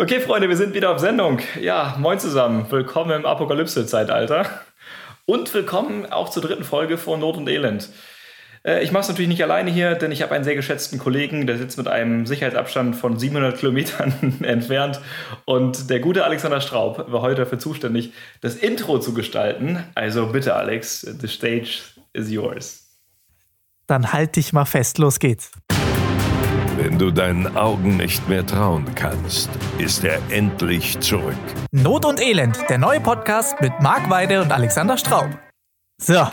[0.00, 1.40] Okay, Freunde, wir sind wieder auf Sendung.
[1.60, 2.66] Ja, moin zusammen.
[2.70, 4.46] Willkommen im Apokalypse-Zeitalter.
[5.26, 7.88] Und willkommen auch zur dritten Folge von Not und Elend.
[8.64, 11.48] Äh, ich mache es natürlich nicht alleine hier, denn ich habe einen sehr geschätzten Kollegen,
[11.48, 15.00] der sitzt mit einem Sicherheitsabstand von 700 Kilometern entfernt.
[15.46, 19.82] Und der gute Alexander Straub war heute dafür zuständig, das Intro zu gestalten.
[19.96, 21.80] Also bitte, Alex, the stage
[22.12, 22.86] is yours.
[23.88, 25.50] Dann halt dich mal fest, los geht's.
[26.80, 31.34] Wenn du deinen Augen nicht mehr trauen kannst, ist er endlich zurück.
[31.72, 35.28] Not und Elend, der neue Podcast mit Marc Weide und Alexander Straub.
[36.00, 36.28] So,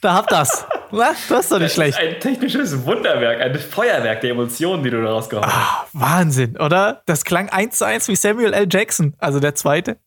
[0.00, 0.64] da habt das.
[0.92, 1.98] Na, das ist doch nicht schlecht.
[1.98, 5.52] Ein technisches Wunderwerk, ein Feuerwerk der Emotionen, die du daraus gehauen hast.
[5.52, 7.02] Ah, Wahnsinn, oder?
[7.06, 8.68] Das klang eins zu eins wie Samuel L.
[8.70, 9.98] Jackson, also der zweite.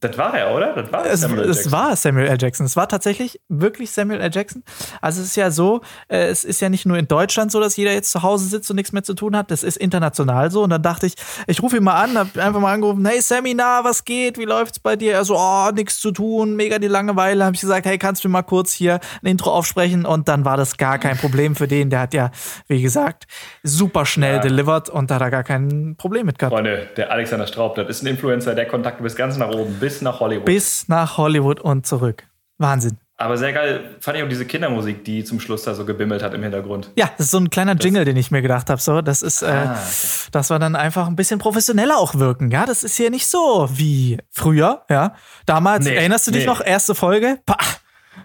[0.00, 0.74] Das war er, oder?
[0.74, 1.50] Das war Es, Samuel L.
[1.50, 1.72] es Jackson.
[1.72, 2.36] war Samuel L.
[2.40, 2.66] Jackson.
[2.66, 4.30] Es war tatsächlich wirklich Samuel L.
[4.32, 4.62] Jackson.
[5.00, 7.76] Also es ist ja so, äh, es ist ja nicht nur in Deutschland so, dass
[7.76, 9.50] jeder jetzt zu Hause sitzt und nichts mehr zu tun hat.
[9.50, 10.62] Das ist international so.
[10.62, 11.14] Und dann dachte ich,
[11.46, 14.38] ich rufe ihn mal an, hab einfach mal angerufen, hey Sammy, na, was geht?
[14.38, 15.12] Wie läuft's bei dir?
[15.14, 17.44] Er so, oh, nichts zu tun, mega die Langeweile.
[17.44, 20.04] Habe ich gesagt, hey, kannst du mir mal kurz hier ein Intro aufsprechen?
[20.06, 21.90] Und dann war das gar kein Problem für den.
[21.90, 22.30] Der hat ja,
[22.68, 23.24] wie gesagt,
[23.62, 24.40] super schnell Ja.
[24.40, 26.54] delivered und da hat er gar kein Problem mit gehabt.
[26.54, 30.00] Freunde, der Alexander Straub, das ist ein Influencer, der Kontakte bis ganz nach oben, bis
[30.00, 30.44] nach Hollywood.
[30.46, 32.24] Bis nach Hollywood und zurück.
[32.58, 32.96] Wahnsinn.
[33.16, 36.34] Aber sehr geil fand ich auch diese Kindermusik, die zum Schluss da so gebimmelt hat
[36.34, 36.90] im Hintergrund.
[36.96, 38.80] Ja, das ist so ein kleiner Jingle, den ich mir gedacht habe.
[38.80, 40.28] So, das ist, äh, Ah, okay.
[40.32, 42.50] dass wir dann einfach ein bisschen professioneller auch wirken.
[42.50, 44.82] Ja, das ist hier nicht so wie früher.
[44.90, 45.14] Ja,
[45.46, 46.46] damals Nee, erinnerst du dich nee.
[46.50, 47.38] noch erste Folge?
[47.46, 47.56] Pah,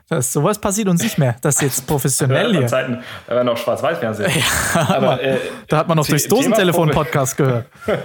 [0.10, 1.36] das sowas passiert uns nicht mehr.
[1.42, 2.68] Das ist jetzt professionell Ja, hier.
[2.68, 4.32] Zeiten, da war noch Schwarz-Weiß-Fernsehen.
[4.74, 7.66] Aber äh, Da hat man noch durchs Thema Dosentelefon Profi- Podcast gehört.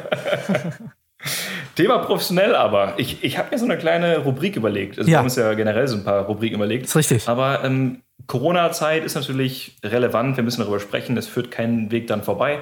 [1.75, 2.95] Thema professionell aber.
[2.99, 4.99] Ich, ich habe mir so eine kleine Rubrik überlegt.
[4.99, 5.15] Also Ja.
[5.15, 6.87] Wir haben uns ja generell so ein paar Rubriken überlegt.
[6.87, 7.29] Ist richtig.
[7.29, 10.37] Aber ähm, Corona-Zeit ist natürlich relevant.
[10.37, 11.17] Wir müssen darüber sprechen.
[11.17, 12.61] Es führt keinen Weg dann vorbei.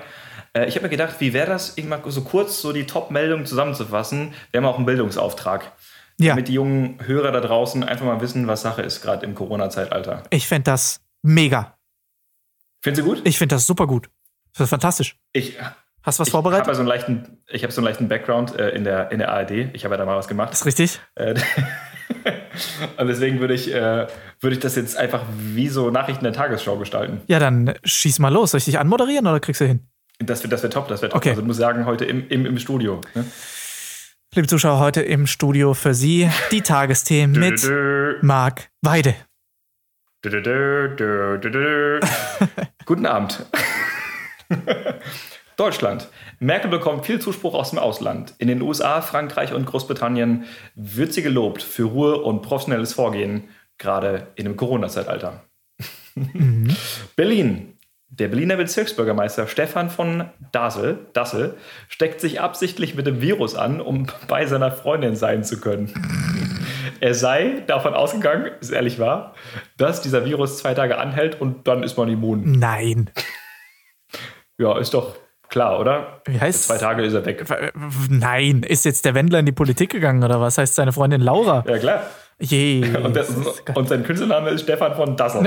[0.52, 4.34] Äh, ich habe mir gedacht, wie wäre das, irgendwann so kurz so die Top-Meldungen zusammenzufassen?
[4.50, 5.72] Wir haben auch einen Bildungsauftrag.
[6.18, 6.30] Ja.
[6.30, 10.24] Damit die jungen Hörer da draußen einfach mal wissen, was Sache ist, gerade im Corona-Zeitalter.
[10.30, 11.78] Ich fände das mega.
[12.82, 13.22] Finden Sie gut?
[13.24, 14.10] Ich finde das super gut.
[14.52, 15.16] Das ist fantastisch.
[15.32, 15.56] Ich,
[16.10, 16.66] Hast du was ich habe vorbereitet?
[16.66, 19.30] ja so einen leichten, ich habe so einen leichten Background äh, in, der, in der
[19.30, 19.52] ARD.
[19.74, 20.52] Ich habe ja da mal was gemacht.
[20.52, 20.98] ist richtig.
[21.14, 21.36] Äh,
[22.98, 24.08] Und deswegen würde ich, äh,
[24.40, 27.20] würde ich das jetzt einfach wie so Nachrichten der Tagesschau gestalten.
[27.28, 28.50] Ja, dann schieß mal los.
[28.50, 29.86] Soll ich dich anmoderieren oder kriegst du hin?
[30.18, 31.20] Das wird, das wird top, das wird top.
[31.20, 31.28] Okay.
[31.28, 33.00] Also du musst sagen, heute im, im, im Studio.
[33.14, 33.24] Ne?
[34.34, 37.64] Liebe Zuschauer, heute im Studio für Sie die Tagesthemen mit
[38.20, 39.14] Marc Weide.
[42.84, 43.46] Guten Abend.
[45.60, 46.08] Deutschland.
[46.38, 48.32] Merkel bekommt viel Zuspruch aus dem Ausland.
[48.38, 53.44] In den USA, Frankreich und Großbritannien wird sie gelobt für Ruhe und professionelles Vorgehen,
[53.76, 55.44] gerade in dem Corona-Zeitalter.
[57.14, 57.76] Berlin.
[58.08, 64.06] Der Berliner Bezirksbürgermeister Stefan von Dassel, Dassel steckt sich absichtlich mit dem Virus an, um
[64.28, 65.92] bei seiner Freundin sein zu können.
[67.00, 69.34] Er sei davon ausgegangen, ist ehrlich wahr,
[69.76, 72.58] dass dieser Virus zwei Tage anhält und dann ist man immun.
[72.58, 73.10] Nein.
[74.58, 75.16] Ja, ist doch
[75.50, 76.22] klar, oder?
[76.24, 77.44] Wie heißt Zwei Tage ist er weg.
[78.08, 81.64] Nein, ist jetzt der Wendler in die Politik gegangen oder was heißt seine Freundin Laura?
[81.68, 82.02] Ja, klar.
[82.38, 82.82] Je.
[83.02, 83.28] Und, das,
[83.74, 85.46] und sein Künstlername ist Stefan von Dassel.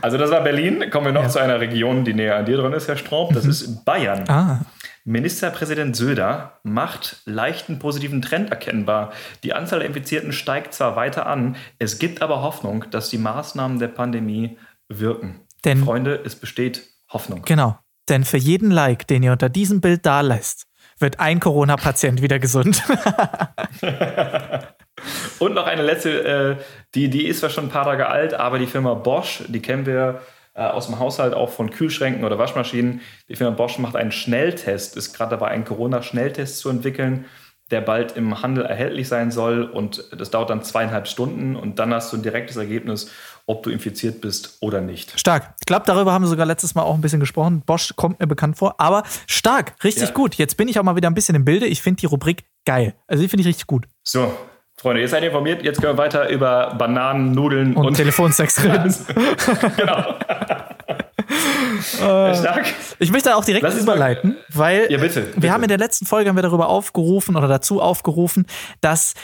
[0.00, 0.88] also das war Berlin.
[0.90, 3.34] Kommen wir noch zu einer Region, die näher an dir dran ist, Herr Straub.
[3.34, 4.24] Das ist Bayern.
[4.28, 4.60] ah,
[5.06, 9.12] Ministerpräsident Söder macht leichten positiven Trend erkennbar.
[9.42, 13.78] Die Anzahl der Infizierten steigt zwar weiter an, es gibt aber Hoffnung, dass die Maßnahmen
[13.78, 14.56] der Pandemie
[14.88, 15.40] wirken.
[15.64, 17.42] Denn- Freunde, es besteht Hoffnung.
[17.42, 17.78] genau.
[18.08, 20.66] Denn für jeden Like, den ihr unter diesem Bild da lässt,
[20.98, 22.82] wird ein Corona-Patient wieder gesund.
[25.38, 26.56] Und noch eine letzte, äh,
[26.94, 29.86] die, die ist zwar schon ein paar Tage alt, aber die Firma Bosch, die kennen
[29.86, 30.20] wir
[30.54, 33.00] äh, aus dem Haushalt auch von Kühlschränken oder Waschmaschinen.
[33.28, 37.24] Die Firma Bosch macht einen Schnelltest, ist gerade dabei, einen Corona-Schnelltest zu entwickeln,
[37.70, 39.64] der bald im Handel erhältlich sein soll.
[39.64, 43.10] Und das dauert dann zweieinhalb Stunden und dann hast du ein direktes Ergebnis,
[43.46, 45.18] ob du infiziert bist oder nicht.
[45.20, 45.54] stark.
[45.60, 47.62] Ich glaube, darüber haben wir sogar letztes Mal auch ein bisschen gesprochen.
[47.66, 50.14] Bosch kommt mir bekannt vor, aber stark, richtig Ja.
[50.14, 50.36] gut.
[50.36, 51.66] Jetzt bin ich auch mal wieder ein bisschen im Bilde.
[51.66, 52.94] Ich finde die Rubrik geil.
[53.06, 53.86] Also die finde ich richtig gut.
[54.02, 54.32] So,
[54.76, 55.62] Freunde, ihr seid informiert.
[55.62, 58.94] Jetzt können wir weiter über Bananen, Nudeln Und, und, Telefonsex reden.
[59.76, 60.14] genau.
[61.80, 62.66] Stark.
[62.98, 65.42] Ich möchte auch direkt überleiten, weil Ja, bitte, bitte.
[65.42, 68.46] wir haben in der letzten Folge haben wir darüber aufgerufen oder dazu aufgerufen,
[68.80, 69.14] dass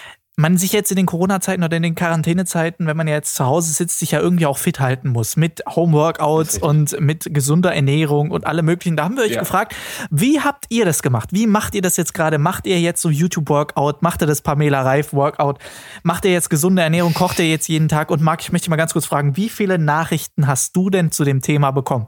[0.41, 3.45] man sich jetzt in den Corona-Zeiten oder in den Quarantänezeiten, wenn man ja jetzt zu
[3.45, 8.31] Hause sitzt, sich ja irgendwie auch fit halten muss mit Homeworkouts und mit gesunder Ernährung
[8.31, 8.97] und alle möglichen.
[8.97, 9.41] Da haben wir euch Ja.
[9.41, 9.75] gefragt,
[10.11, 11.31] wie habt ihr das gemacht?
[11.33, 12.39] Wie macht ihr das jetzt gerade?
[12.39, 14.03] Macht ihr jetzt so YouTube-Workout?
[14.03, 15.59] Macht ihr das Pamela Reif-Workout?
[16.03, 17.13] Macht ihr jetzt gesunde Ernährung?
[17.15, 18.11] Kocht ihr jetzt jeden Tag?
[18.11, 21.25] Und Marc, ich möchte mal ganz kurz fragen, wie viele Nachrichten hast du denn zu
[21.25, 22.07] dem Thema bekommen?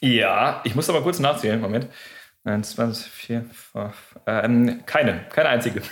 [0.00, 1.60] Ja, ich muss aber kurz nachzählen.
[1.60, 1.88] Moment.
[2.44, 3.94] 21, 4, 5,
[4.26, 5.82] ähm, keine, keine einzige.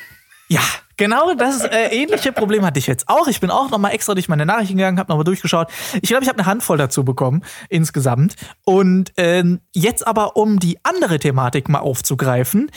[0.48, 0.60] Ja,
[1.02, 3.26] genau das äh, ähnliche Problem hatte ich jetzt auch.
[3.26, 5.69] Ich bin auch noch mal extra durch meine Nachrichten gegangen, habe noch mal durchgeschaut.
[6.00, 8.37] Ich glaube, ich habe eine Handvoll dazu bekommen insgesamt.
[8.64, 12.70] Und ähm, jetzt aber, um die andere Thematik mal aufzugreifen.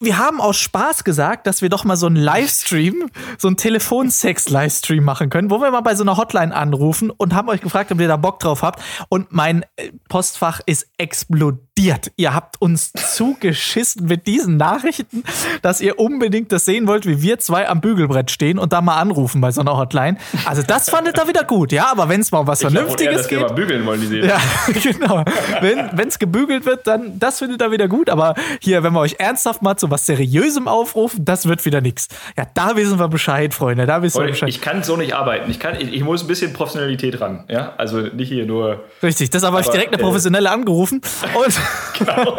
[0.00, 5.04] Wir haben aus Spaß gesagt, dass wir doch mal so einen Livestream, so einen Telefonsex-Livestream
[5.04, 8.00] machen können, wo wir mal bei so einer Hotline anrufen und haben euch gefragt, ob
[8.00, 8.82] ihr da Bock drauf habt.
[9.08, 12.12] Und mein äh, Postfach ist explodiert explodiert.
[12.16, 15.24] Ihr habt uns zugeschissen mit diesen Nachrichten,
[15.62, 18.96] dass ihr unbedingt das sehen wollt, wie wir zwei am Bügelbrett stehen und da mal
[18.96, 20.16] anrufen bei so einer Hotline.
[20.44, 23.12] Also das fandet ihr wieder gut, ja, aber wenn es mal um was Ich Vernünftiges
[23.12, 23.48] eher, dass wir geht.
[23.48, 24.28] mal bügeln wollen, die sehen.
[24.28, 24.40] Ja,
[24.72, 25.24] genau.
[25.60, 28.10] Wenn es gebügelt wird, dann das findet ihr wieder gut.
[28.10, 32.08] Aber hier, wenn wir euch ernsthaft mal zu was Seriösem aufrufen, das wird wieder nichts.
[32.36, 33.86] Ja, da wissen wir Bescheid, Freunde.
[33.86, 34.48] Da wissen wir Bescheid.
[34.48, 35.50] ich kann so nicht arbeiten.
[35.50, 37.44] Ich, kann, ich, ich muss ein bisschen Professionalität ran.
[37.48, 37.74] Ja?
[37.76, 38.84] Also nicht hier nur.
[39.02, 41.00] Richtig, habe ich Aber, direkt eine äh, professionelle angerufen.
[41.34, 41.60] Und
[41.98, 42.38] Genau.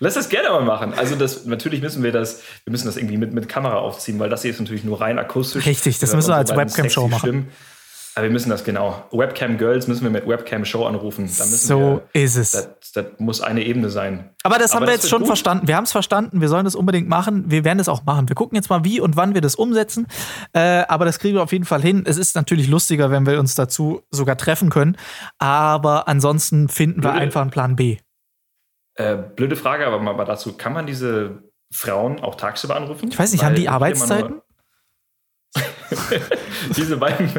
[0.00, 0.92] Lass das gerne mal machen.
[0.96, 4.28] Also das, natürlich müssen wir das, wir müssen das irgendwie mit, mit Kamera aufziehen, weil
[4.28, 5.64] das hier ist natürlich nur rein akustisch.
[5.64, 7.20] Richtig, das müssen wir als Webcam-Show machen.
[7.20, 7.48] Stimmen.
[8.16, 9.04] Aber wir müssen das genau.
[9.12, 11.28] Webcam Girls müssen wir mit Webcam Show anrufen.
[11.28, 12.52] So wir, ist es.
[12.52, 14.30] das, das muss eine Ebene sein.
[14.42, 15.26] Aber das haben Aber wir das jetzt schon gut.
[15.26, 15.68] verstanden.
[15.68, 16.40] Wir haben es verstanden.
[16.40, 17.50] Wir sollen das unbedingt machen.
[17.50, 18.26] Wir werden es auch machen.
[18.30, 20.06] Wir gucken jetzt mal, wie und wann wir das umsetzen.
[20.54, 22.04] Äh, aber das kriegen wir auf jeden Fall hin.
[22.06, 24.96] Es ist natürlich lustiger, wenn wir uns dazu sogar treffen können.
[25.38, 27.98] Aber ansonsten finden wir einfach einen Plan B.
[28.96, 30.56] Äh, blöde Frage, aber mal dazu.
[30.56, 33.08] Kann man diese Frauen auch tagsüber anrufen?
[33.10, 34.40] Ich weiß nicht, haben die Arbeitszeiten?
[36.76, 37.30] Diese beiden,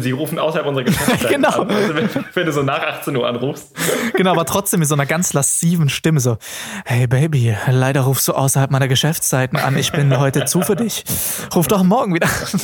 [0.00, 1.62] sie rufen außerhalb unserer Geschäftszeit Genau.
[1.62, 1.70] an.
[1.70, 3.72] Also wenn, wenn du so nach 18 Uhr anrufst.
[4.14, 6.38] Genau, aber trotzdem mit so einer ganz lassiven Stimme so:
[6.84, 9.76] Hey Baby, leider rufst du außerhalb meiner Geschäftszeiten an.
[9.76, 11.04] Ich bin heute zu für dich.
[11.54, 12.26] Ruf doch morgen wieder.
[12.28, 12.60] an.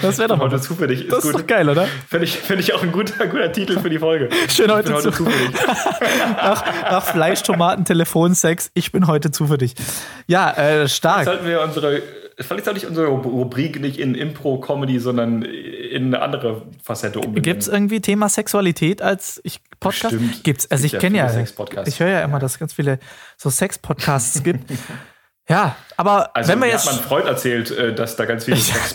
[0.00, 1.02] Das wäre doch Heute zu für dich.
[1.02, 1.42] Ist Das ist gut.
[1.42, 1.86] doch geil, oder?
[2.08, 4.28] Finde ich, find ich auch ein guter, guter Titel für die Folge.
[4.48, 5.66] Schön Ich heute, bin heute zu, zu für dich.
[6.36, 8.70] nach, nach Fleisch, Tomaten, Telefonsex.
[8.74, 9.74] Ich bin heute zu für dich.
[10.26, 11.24] Ja, äh, stark.
[11.24, 12.02] Sollten wir unsere,
[12.42, 17.42] vielleicht sollte ich unsere Rubrik nicht in Impro-Comedy, sondern in eine andere Facette umbenennen.
[17.42, 20.12] Gibt es irgendwie Thema Sexualität als ich Podcast?
[20.18, 20.44] Bestimmt.
[20.44, 20.70] Gibt's.
[20.70, 21.88] Also Es ich gibt ja kenne ja, Sex-Podcasts.
[21.88, 22.98] ich höre ja immer, dass es ganz viele
[23.36, 24.70] so Sex-Podcasts gibt.
[25.48, 28.56] Ja, aber Also, wenn mir jetzt hat mein Freund erzählt, äh, dass da ganz viele
[28.58, 28.94] Sex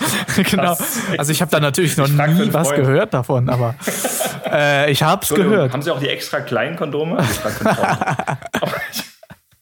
[0.50, 0.78] genau,
[1.18, 2.18] also ich habe da natürlich noch nie
[2.54, 2.80] was Freund.
[2.80, 3.76] gehört davon, aber
[4.50, 5.74] äh, ich habe es gehört.
[5.74, 7.18] Haben Sie auch die extra kleinen Kondome?
[7.18, 9.04] Also, ich frag für einen Freund.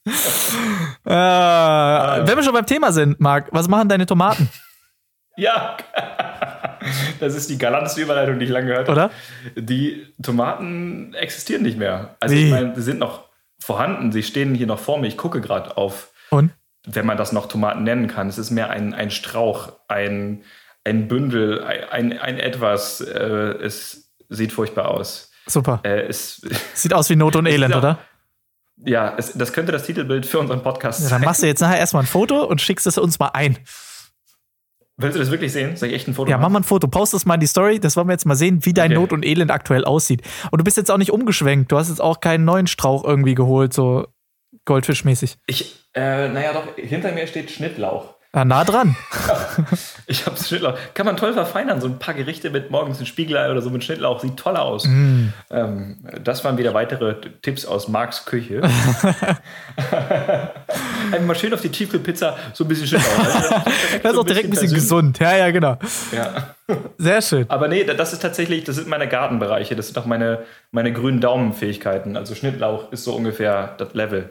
[0.06, 4.50] Äh, wenn wir schon beim Thema sind, Marc, was machen deine Tomaten,
[5.38, 5.76] ja,
[7.20, 9.00] das ist die galanteste Überleitung, die ich lange gehört habe.
[9.00, 9.12] oder?
[9.56, 12.16] Die Tomaten existieren nicht mehr.
[12.20, 12.46] Also Wie?
[12.46, 13.26] ich meine, sie sind noch
[13.60, 15.08] vorhanden, sie stehen hier noch vor mir.
[15.08, 16.52] Ich gucke gerade auf, Und?
[16.88, 18.30] wenn man das noch Tomaten nennen kann.
[18.30, 20.44] Es ist mehr ein, ein Strauch, ein,
[20.86, 23.02] ein Bündel, ein, ein, etwas.
[23.02, 23.20] Äh,
[23.62, 25.32] es sieht furchtbar aus.
[25.48, 25.82] Super.
[25.84, 26.42] Äh, es,
[26.74, 27.98] Sieht aus wie Not und Elend, glaub- oder?
[28.78, 31.20] Ja, es, das könnte das Titelbild für unseren Podcast Ja, sein.
[31.22, 33.58] dann machst du jetzt nachher erstmal ein Foto und schickst es uns mal ein.
[34.98, 35.76] Willst du das wirklich sehen?
[35.76, 36.54] Soll ich echt ein Foto Ja, mach machen?
[36.54, 38.66] mal ein Foto, post es mal in die Story, das wollen wir jetzt mal sehen,
[38.66, 39.00] wie dein Okay.
[39.02, 40.22] Not und Elend aktuell aussieht.
[40.52, 43.36] Und du bist jetzt auch nicht umgeschwenkt, du hast jetzt auch keinen neuen Strauch irgendwie
[43.36, 44.08] geholt, so
[44.64, 45.38] Goldfischmäßig.
[45.48, 48.15] Ich, äh, naja, doch, hinter mir steht Schnittlauch.
[48.36, 48.96] Ja, nah dran.
[50.08, 50.78] Ich hab's Schnittlauch.
[50.94, 51.82] Kann man toll verfeinern.
[51.82, 54.86] So ein paar Gerichte mit morgens ein Spiegelei oder so mit Schnittlauch sieht toll aus.
[54.86, 55.30] Mm.
[55.50, 58.62] Ähm, das waren wieder weitere Tipps aus Marks Küche.
[61.12, 63.64] Einmal schön auf die Tiefkühlpizza so ein bisschen Schnittlauch.
[64.04, 65.18] Das ist auch direkt ein bisschen gesund.
[65.18, 65.80] Ja, ja, genau.
[66.12, 66.54] Ja.
[67.00, 67.50] Sehr schön.
[67.50, 69.76] Aber nee, das ist tatsächlich, das sind meine Gartenbereiche.
[69.76, 72.16] Das sind auch meine, meine grünen Daumenfähigkeiten.
[72.16, 74.30] Also Schnittlauch ist so ungefähr das Level.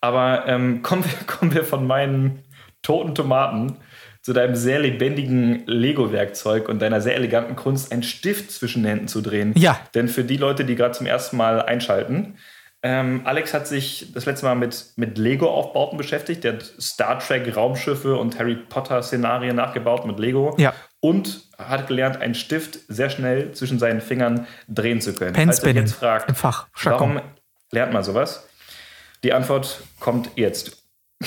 [0.00, 2.42] Aber ähm, kommen, wir, kommen wir von meinen
[2.82, 3.76] toten Tomaten
[4.22, 9.08] zu deinem sehr lebendigen Lego-Werkzeug und deiner sehr eleganten Kunst, einen Stift zwischen den Händen
[9.08, 9.52] zu drehen.
[9.56, 9.80] Ja.
[9.94, 12.36] Denn für die Leute, die gerade zum ersten Mal einschalten,
[12.84, 16.42] ähm, Alex hat sich das letzte Mal mit, mit Lego-Aufbauten beschäftigt.
[16.42, 20.54] Der hat Star Trek Raumschiffe und Harry Potter-Szenarien nachgebaut mit Lego.
[20.58, 20.74] Ja.
[20.98, 25.32] Und hat gelernt, einen Stift sehr schnell zwischen seinen Fingern drehen zu können.
[25.32, 26.66] Pen euch Spinning jetzt fragt, im Fach.
[26.82, 27.20] Warum
[27.70, 28.48] lernt man sowas?
[29.22, 30.82] Die Antwort kommt jetzt.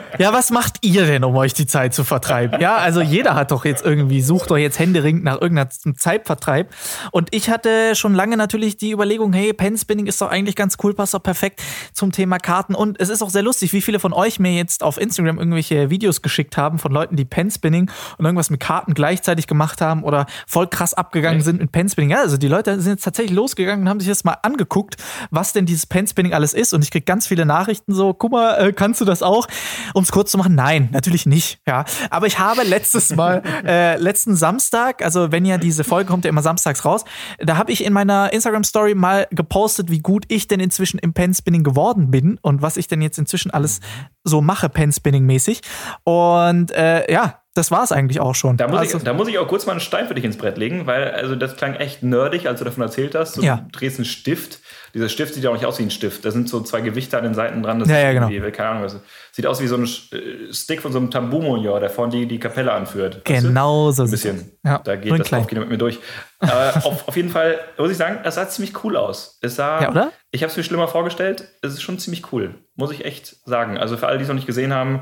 [0.21, 2.61] Ja, was macht ihr denn, um euch die Zeit zu vertreiben?
[2.61, 6.71] Ja, also jeder hat doch jetzt irgendwie, sucht doch jetzt händeringend nach irgendeinem Zeitvertreib.
[7.09, 10.93] Und ich hatte schon lange natürlich die Überlegung, hey, Penspinning ist doch eigentlich ganz cool,
[10.93, 12.75] passt doch perfekt zum Thema Karten.
[12.75, 15.89] Und es ist auch sehr lustig, wie viele von euch mir jetzt auf Instagram irgendwelche
[15.89, 20.27] Videos geschickt haben von Leuten, die Penspinning und irgendwas mit Karten gleichzeitig gemacht haben oder
[20.45, 22.11] voll krass abgegangen sind mit Penspinning.
[22.11, 24.97] Ja, also die Leute sind jetzt tatsächlich losgegangen und haben sich das mal angeguckt,
[25.31, 26.75] was denn dieses Penspinning alles ist.
[26.75, 29.47] Und ich krieg ganz viele Nachrichten so, guck mal, äh, kannst du das auch?
[29.95, 31.85] Um es kurz zu machen, nein, natürlich nicht, ja.
[32.09, 36.29] Aber ich habe letztes Mal, äh, letzten Samstag, also wenn ja diese Folge kommt ja
[36.29, 37.05] immer samstags raus,
[37.39, 41.63] da habe ich in meiner Instagram-Story mal gepostet, wie gut ich denn inzwischen im Penspinning
[41.63, 43.79] geworden bin und was ich denn jetzt inzwischen alles
[44.23, 45.61] so mache, Penspinning-mäßig.
[46.03, 48.55] Und äh, ja, das war es eigentlich auch schon.
[48.57, 50.37] Da muss, also, ich, da muss ich auch kurz mal einen Stein für dich ins
[50.37, 53.35] Brett legen, weil also das klang echt nerdig, als du davon erzählt hast.
[53.37, 53.65] Du Ja.
[53.73, 54.59] drehst einen Stift.
[54.93, 56.23] Dieser Stift sieht ja auch nicht aus wie ein Stift.
[56.23, 57.79] Da sind so zwei Gewichte an den Seiten dran.
[57.79, 58.27] Das Ja, ja, genau.
[58.51, 58.83] Keine Ahnung.
[58.83, 58.95] was.
[59.33, 62.39] Sieht aus wie so ein äh, Stick von so einem Tambumo, der vorne die, die
[62.39, 63.21] Kapelle anführt.
[63.29, 63.47] weißt du?
[63.49, 64.51] Genau so Ein bisschen.
[64.63, 65.41] Ja, Da geht in das klein.
[65.41, 65.99] Laufkino mit mir durch.
[66.39, 69.37] Aber auf, auf jeden Fall muss ich sagen, es sah ziemlich cool aus.
[69.41, 70.11] Es sah, Ja, oder?
[70.31, 71.49] Ich habe es mir schlimmer vorgestellt.
[71.61, 73.77] Es ist schon ziemlich cool, muss ich echt sagen.
[73.77, 75.01] Also für alle, die es noch nicht gesehen haben,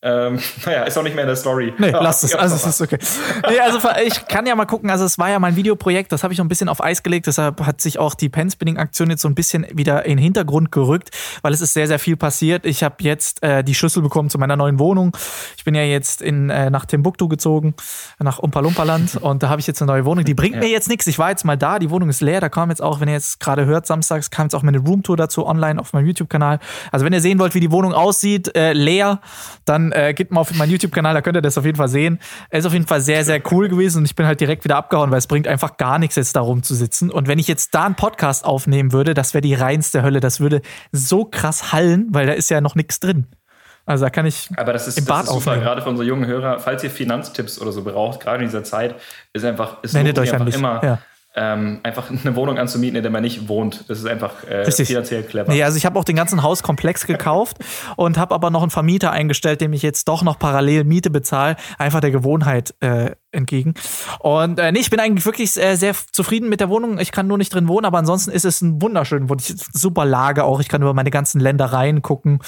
[0.00, 1.74] ähm, naja, ist auch nicht mehr in der Story.
[1.76, 2.32] Nee, Ja, lass es.
[2.32, 2.98] ja, Also es ist okay.
[3.48, 6.32] Nee, also ich kann ja mal gucken, also es war ja mein Videoprojekt, das habe
[6.32, 9.28] ich noch ein bisschen auf Eis gelegt, deshalb hat sich auch die Penspinning-Aktion jetzt so
[9.28, 11.10] ein bisschen wieder in den Hintergrund gerückt,
[11.42, 12.64] weil es ist sehr, sehr viel passiert.
[12.64, 15.16] Ich habe jetzt äh, die Schlüssel bekommen zu meiner neuen Wohnung.
[15.56, 17.74] Ich bin ja jetzt in, äh, nach Timbuktu gezogen,
[18.20, 20.24] nach Umpa-Lumpa-Land und da habe ich jetzt eine neue Wohnung.
[20.24, 21.08] Die bringt mir jetzt nichts.
[21.08, 23.14] Ich war jetzt mal da, die Wohnung ist leer, da kam jetzt auch, wenn ihr
[23.14, 26.60] jetzt gerade hört, samstags kam jetzt auch meine Roomtour dazu online auf meinem YouTube-Kanal.
[26.92, 29.20] Also wenn ihr sehen wollt, wie die Wohnung aussieht, äh, leer,
[29.64, 32.18] dann äh, geht mal auf meinen YouTube-Kanal, da könnt ihr das auf jeden Fall sehen.
[32.50, 34.76] Er ist auf jeden Fall sehr, sehr cool gewesen und ich bin halt direkt wieder
[34.76, 37.10] abgehauen, weil es bringt einfach gar nichts, jetzt da rumzusitzen.
[37.10, 40.20] Und wenn ich jetzt da einen Podcast aufnehmen würde, das wäre die reinste Hölle.
[40.20, 43.26] Das würde so krass hallen, weil da ist ja noch nichts drin.
[43.86, 45.60] Also da kann ich Aber das ist, im das Bad ist super, aufnehmen.
[45.62, 46.58] gerade für unsere jungen Hörer.
[46.58, 48.94] Falls ihr Finanztipps oder so braucht, gerade in dieser Zeit,
[49.32, 50.98] ist einfach, Wendet sich euch einfach immer, Ja.
[51.38, 53.84] Ähm, einfach eine Wohnung anzumieten, in der man nicht wohnt.
[53.88, 55.52] Das ist einfach äh, finanziell clever.
[55.52, 57.58] Nee, also ich habe auch den ganzen Hauskomplex gekauft
[57.96, 61.56] und habe aber noch einen Vermieter eingestellt, dem ich jetzt doch noch parallel Miete bezahle,
[61.78, 63.74] einfach der Gewohnheit äh, entgegen.
[64.20, 66.98] Und äh, nee, ich bin eigentlich wirklich äh, sehr zufrieden mit der Wohnung.
[66.98, 69.28] Ich kann nur nicht drin wohnen, aber ansonsten ist es ein wunderschön,
[69.72, 70.60] super Lage auch.
[70.60, 72.38] Ich kann über meine ganzen Ländereien gucken.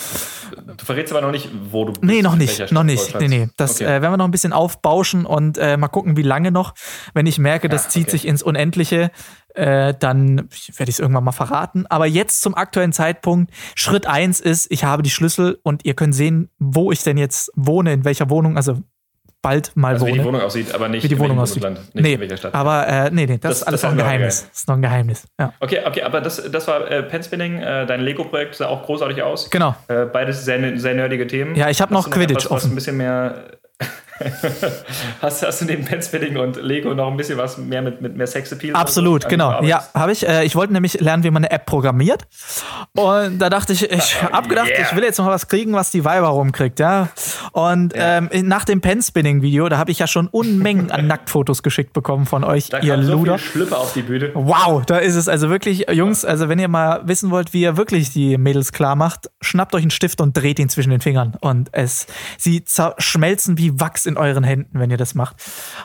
[0.76, 2.04] Du verrätst aber noch nicht, wo du bist.
[2.04, 3.14] Nee, noch nicht, noch nicht.
[3.20, 3.48] Nee, nee.
[3.56, 3.84] Das Okay.
[3.84, 6.74] äh, werden wir noch ein bisschen aufbauschen und äh, mal gucken, wie lange noch.
[7.14, 8.10] Wenn ich merke, das Ja, zieht okay.
[8.12, 9.10] sich ins Unendliche,
[9.54, 11.86] äh, dann werde ich es irgendwann mal verraten.
[11.88, 16.14] Aber jetzt zum aktuellen Zeitpunkt, Schritt eins ist, ich habe die Schlüssel und ihr könnt
[16.14, 18.78] sehen, wo ich denn jetzt wohne, in welcher Wohnung, also
[19.42, 20.20] bald mal also wie wohne.
[20.20, 21.62] die Wohnung aussieht, aber nicht wie die in Wohnung aussieht.
[21.62, 22.54] Bundesland, nicht nee, in welcher Stadt.
[22.54, 24.48] aber äh, nee, nee, das, Das- ist alles das noch ein Geheimnis.
[24.48, 25.26] Das ist noch ein Geheimnis.
[25.38, 25.52] Ja.
[25.60, 29.48] Okay, okay, aber das, das war äh, Penspinning, äh, dein Lego-Projekt sah auch großartig aus.
[29.50, 29.74] Genau.
[29.88, 31.54] Äh, beides sehr, sehr nerdige Themen.
[31.54, 32.72] Ja, ich hab Hast noch Quidditch etwas, was offen.
[32.72, 33.44] ein bisschen mehr.
[35.22, 38.26] Hast, hast du neben Penspinning und Lego noch ein bisschen was mehr mit, mit mehr
[38.26, 38.74] Sexappeal?
[38.74, 39.62] Absolut, so genau.
[39.62, 40.26] Ja, habe ich.
[40.26, 42.26] Äh, ich wollte nämlich lernen, wie man eine App programmiert.
[42.94, 44.82] Und da dachte ich, ich habe gedacht, yeah.
[44.82, 47.08] ich will jetzt noch was kriegen, was die Weiber rumkriegt, ja.
[47.52, 52.26] Und ähm, nach dem Penspinning-Video, da habe ich ja schon Unmengen an Nacktfotos geschickt bekommen
[52.26, 53.38] von euch, Da ihr kam so Luder.
[53.38, 54.30] viel Schlüpper auf die Bühne.
[54.34, 57.76] Wow, da ist es also wirklich, Jungs, also wenn ihr mal wissen wollt, wie ihr
[57.76, 61.36] wirklich die Mädels klar macht, schnappt euch einen Stift und dreht ihn zwischen den Fingern.
[61.40, 62.06] Und es,
[62.38, 65.36] sie zerschmelzen wie Wachs in euren Händen, wenn ihr das macht.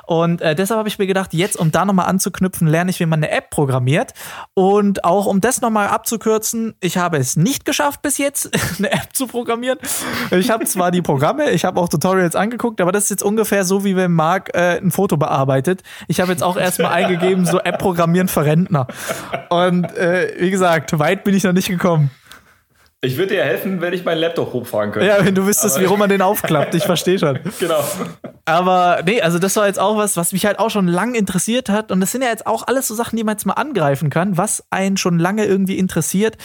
[0.05, 3.05] Und äh, deshalb habe ich mir gedacht, jetzt, um da nochmal anzuknüpfen, lerne ich, wie
[3.05, 4.13] man eine App programmiert.
[4.53, 9.09] Und auch um das nochmal abzukürzen, ich habe es nicht geschafft bis jetzt, eine App
[9.13, 9.79] zu programmieren.
[10.31, 13.63] Ich habe zwar die Programme, ich habe auch Tutorials angeguckt, aber das ist jetzt ungefähr
[13.63, 15.83] so, wie wenn Marc äh, ein Foto bearbeitet.
[16.07, 18.87] Ich habe jetzt auch erstmal eingegeben, so App programmieren für Rentner.
[19.49, 22.11] Und äh, wie gesagt, weit bin ich noch nicht gekommen.
[23.05, 25.07] Ich würde dir helfen, wenn ich meinen Laptop hochfahren könnte.
[25.07, 27.39] Ja, wenn du wüsstest, wie rum man den aufklappt, ich verstehe schon.
[27.59, 27.83] Genau.
[28.45, 31.69] Aber nee, also das war jetzt auch was, was mich halt auch schon lang interessiert
[31.69, 31.91] hat.
[31.91, 34.37] Und das sind ja jetzt auch alles so Sachen, die man jetzt mal angreifen kann,
[34.37, 36.37] was einen schon lange irgendwie interessiert.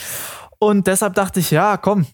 [0.59, 2.05] Und deshalb dachte ich, ja, komm,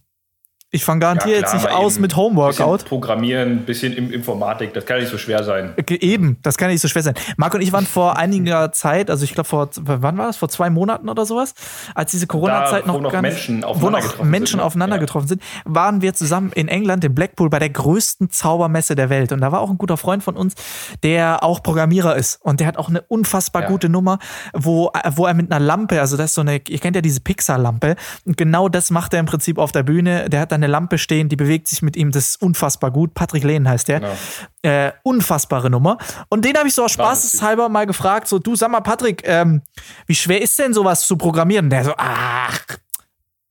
[0.69, 2.73] ich fange garantiert jetzt nicht aus mit Homeworkout.
[2.79, 5.73] Bisschen Programmieren, bisschen im Informatik, das kann nicht so schwer sein.
[5.89, 7.13] Eben, das kann nicht so schwer sein.
[7.37, 10.35] Marc und ich waren vor einiger Zeit, also ich glaube vor, wann war das?
[10.35, 11.53] Vor zwei Monaten oder sowas,
[11.95, 14.63] als diese Corona-Zeit noch, noch ganz- Menschen wo aufeinander noch getroffen Menschen sind, ne?
[14.65, 14.99] aufeinander Ja.
[14.99, 19.31] getroffen sind, waren wir zusammen in England, in Blackpool, bei der größten Zaubermesse der Welt.
[19.31, 20.53] Und da war auch ein guter Freund von uns,
[21.01, 22.39] der auch Programmierer ist.
[22.41, 23.67] Und der hat auch eine unfassbar Ja.
[23.69, 24.19] gute Nummer,
[24.53, 27.21] wo, wo er mit einer Lampe, also das ist so eine, ihr kennt ja diese
[27.21, 27.95] Pixar-Lampe,
[28.25, 30.29] und genau das macht er im Prinzip auf der Bühne.
[30.29, 33.13] Der hat da eine Lampe stehen, die bewegt sich mit ihm, das ist unfassbar gut.
[33.13, 33.99] Patrick Lehnen heißt der.
[33.99, 34.15] Genau.
[34.63, 35.97] Äh, unfassbare Nummer.
[36.29, 39.61] Und den habe ich so aus spaßeshalber mal gefragt, so, du sag mal, Patrick, ähm,
[40.05, 41.69] wie schwer ist denn sowas zu programmieren?
[41.69, 42.59] Der so, ach,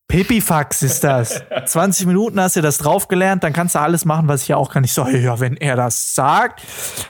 [0.09, 1.43] Pipifax ist das.
[1.67, 4.57] 20 Minuten hast du das drauf gelernt, dann kannst du alles machen, was ich ja
[4.57, 4.85] auch kann.
[4.85, 6.63] Ich so, ja, wenn er das sagt.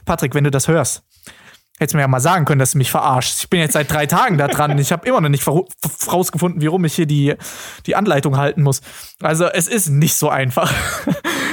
[0.04, 1.02] Patrick, wenn du das hörst,
[1.78, 3.36] hättest mir ja mal sagen können, dass du mich verarscht.
[3.38, 4.78] Ich bin jetzt seit drei Tagen da dran.
[4.78, 7.34] Ich habe immer noch nicht rausgefunden, wie rum ich hier die,
[7.86, 8.80] die Anleitung halten muss.
[9.20, 10.72] Also es ist nicht so einfach.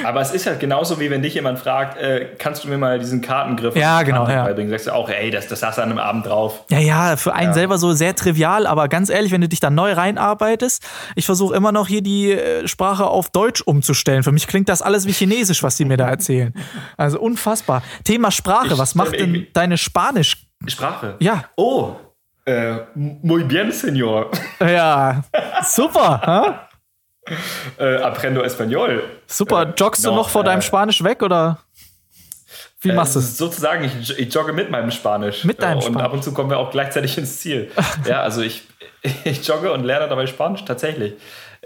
[0.06, 3.00] Aber es ist halt genauso, wie wenn dich jemand fragt, äh, kannst du mir mal
[3.00, 4.44] diesen Kartengriff Ja, genau, ja.
[4.44, 4.70] beibringen?
[4.72, 6.64] Sagst du auch, ey, das, das hast du an einem Abend drauf.
[6.70, 9.70] Ja, ja, für einen selber so sehr trivial, aber ganz ehrlich, wenn du dich da
[9.70, 10.84] neu reinarbeitest,
[11.16, 14.24] ich versuche immer noch hier die äh, Sprache auf Deutsch umzustellen.
[14.24, 16.54] Für mich klingt das alles wie Chinesisch, was die mir da erzählen.
[16.98, 17.84] Also unfassbar.
[18.04, 20.48] Thema Sprache, Ich was macht denn deine Spanisch?
[20.68, 21.16] Sprache.
[21.20, 21.92] Ja, Oh,
[22.46, 24.28] äh, muy bien, señor.
[24.60, 25.24] ja,
[25.66, 26.68] super?
[27.78, 29.02] Äh, aprendo español.
[29.28, 29.64] super.
[29.70, 31.60] Äh, Joggst du no, noch vor deinem äh, Spanisch weg oder
[32.82, 33.38] wie machst du Äh, es?
[33.38, 35.46] Sozusagen, ich, ich jogge mit meinem Spanisch.
[35.46, 36.02] Mit deinem Äh, Und Spanisch.
[36.04, 37.72] ab und zu kommen wir auch gleichzeitig ins Ziel.
[38.06, 38.64] ja, also ich,
[39.24, 41.14] ich jogge und lerne dabei Spanisch, tatsächlich.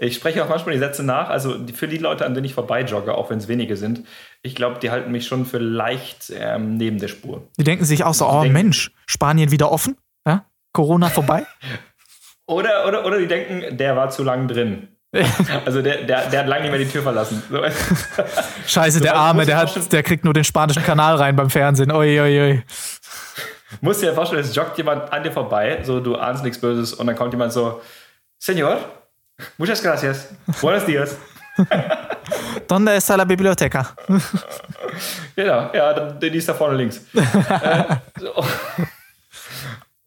[0.00, 1.28] Ich spreche auch manchmal die Sätze nach.
[1.28, 4.06] Also für die Leute, an denen ich vorbei jogge, auch wenn es wenige sind,
[4.42, 7.48] ich glaube, die halten mich schon für leicht ähm, neben der Spur.
[7.58, 9.96] Die denken sich auch so, oh denken- Mensch, Spanien wieder offen?
[10.24, 10.44] Ja?
[10.72, 11.44] Corona vorbei?
[12.46, 14.88] Oder, oder, oder die denken, der war zu lang drin.
[15.64, 17.42] Also der, der, der hat lange nicht mehr die Tür verlassen.
[17.50, 17.62] So,
[18.66, 21.90] Scheiße, der Arme, der, hat, der kriegt nur den spanischen Kanal rein beim Fernsehen.
[21.90, 22.62] Ui, ui, ui.
[23.80, 27.06] musst dir vorstellen, es joggt jemand an dir vorbei, so du ahnst nichts Böses und
[27.06, 27.80] dann kommt jemand so,
[28.40, 28.78] Señor,
[29.56, 30.28] muchas gracias,
[30.60, 31.16] buenos días.
[32.68, 33.96] ¿Dónde está la biblioteca?
[35.34, 37.00] Genau, ja, die ist da vorne links.
[37.14, 38.44] äh, so.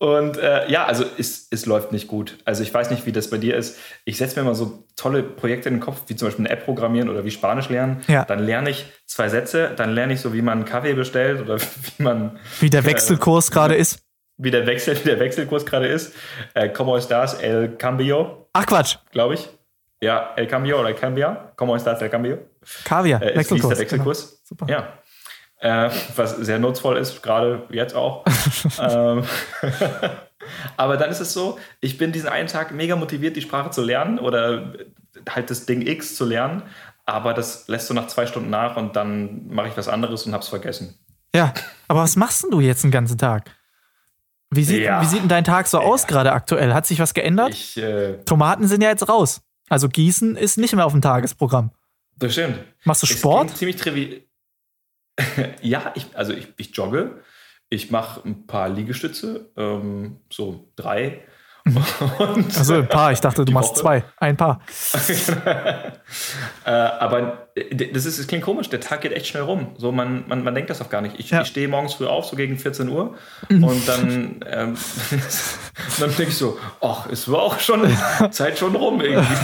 [0.02, 2.40] Und äh, ja, also es, es läuft nicht gut.
[2.44, 3.78] Also ich weiß nicht, wie das bei dir ist.
[4.04, 6.66] Ich setze mir mal so tolle Projekte in den Kopf, wie zum Beispiel eine App
[6.66, 8.02] programmieren oder wie Spanisch lernen.
[8.08, 8.26] Ja.
[8.26, 11.60] Dann lerne ich zwei Sätze, dann lerne ich so, wie man einen Kaffee bestellt oder
[11.98, 14.00] wie man Wie der Wechselkurs gerade ist.
[14.38, 16.16] wie der Wechsel, wie der Wechselkurs gerade ist.
[16.56, 17.36] Äh, ¿Cómo estás?
[17.40, 19.50] El cambio, Ach Quatsch, glaube ich.
[20.04, 21.54] Ja, el cambio oder el cambia.
[21.56, 22.02] ¿Cómo estás?
[22.02, 22.40] El cambio.
[22.86, 23.70] Kaviar, Äh, wie ist Wechselkurs.
[23.70, 24.20] der Wechselkurs?
[24.30, 24.40] Genau.
[24.46, 24.68] Super.
[24.68, 24.94] Ja.
[25.62, 28.26] Äh, was sehr nutzvoll ist, gerade jetzt auch.
[28.80, 29.24] ähm,
[30.78, 33.84] aber dann ist es so, ich bin diesen einen Tag mega motiviert, die Sprache zu
[33.84, 34.74] lernen oder
[35.30, 36.64] halt das Ding X zu lernen,
[37.06, 40.34] aber das lässt so nach zwei Stunden nach und dann mache ich was anderes und
[40.34, 40.98] hab's vergessen.
[41.36, 41.54] Ja,
[41.88, 43.52] aber was machst denn du jetzt den ganzen Tag?
[44.50, 45.02] Wie sieht, Ja.
[45.02, 46.74] wie sieht denn dein Tag so aus gerade aktuell?
[46.74, 47.52] Hat sich was geändert?
[47.52, 49.42] Ich, äh, Tomaten sind ja jetzt raus.
[49.70, 51.72] Also Gießen ist nicht mehr auf dem Tagesprogramm.
[52.18, 52.58] das stimmt.
[52.84, 53.56] Machst du Sport?
[53.56, 54.22] ziemlich trivial.
[55.62, 57.22] ja, ich, also ich, ich jogge.
[57.70, 61.22] Ich mache ein paar Liegestütze, ähm, so drei.
[62.58, 63.80] Also ein paar, ich dachte, du machst Woche?
[63.82, 64.04] zwei.
[64.18, 64.62] Ein paar.
[66.66, 69.76] äh, aber äh, das, ist, das klingt komisch, der Tag geht echt schnell rum.
[69.78, 71.20] So, man, man, man denkt das auch gar nicht.
[71.20, 71.42] Ich, Ja.
[71.42, 73.16] ich stehe morgens früh auf, so gegen 14 Uhr.
[73.50, 74.76] Und dann, ähm,
[76.00, 77.88] dann denke ich so, ach, es war auch schon
[78.32, 79.36] Zeit schon rum irgendwie.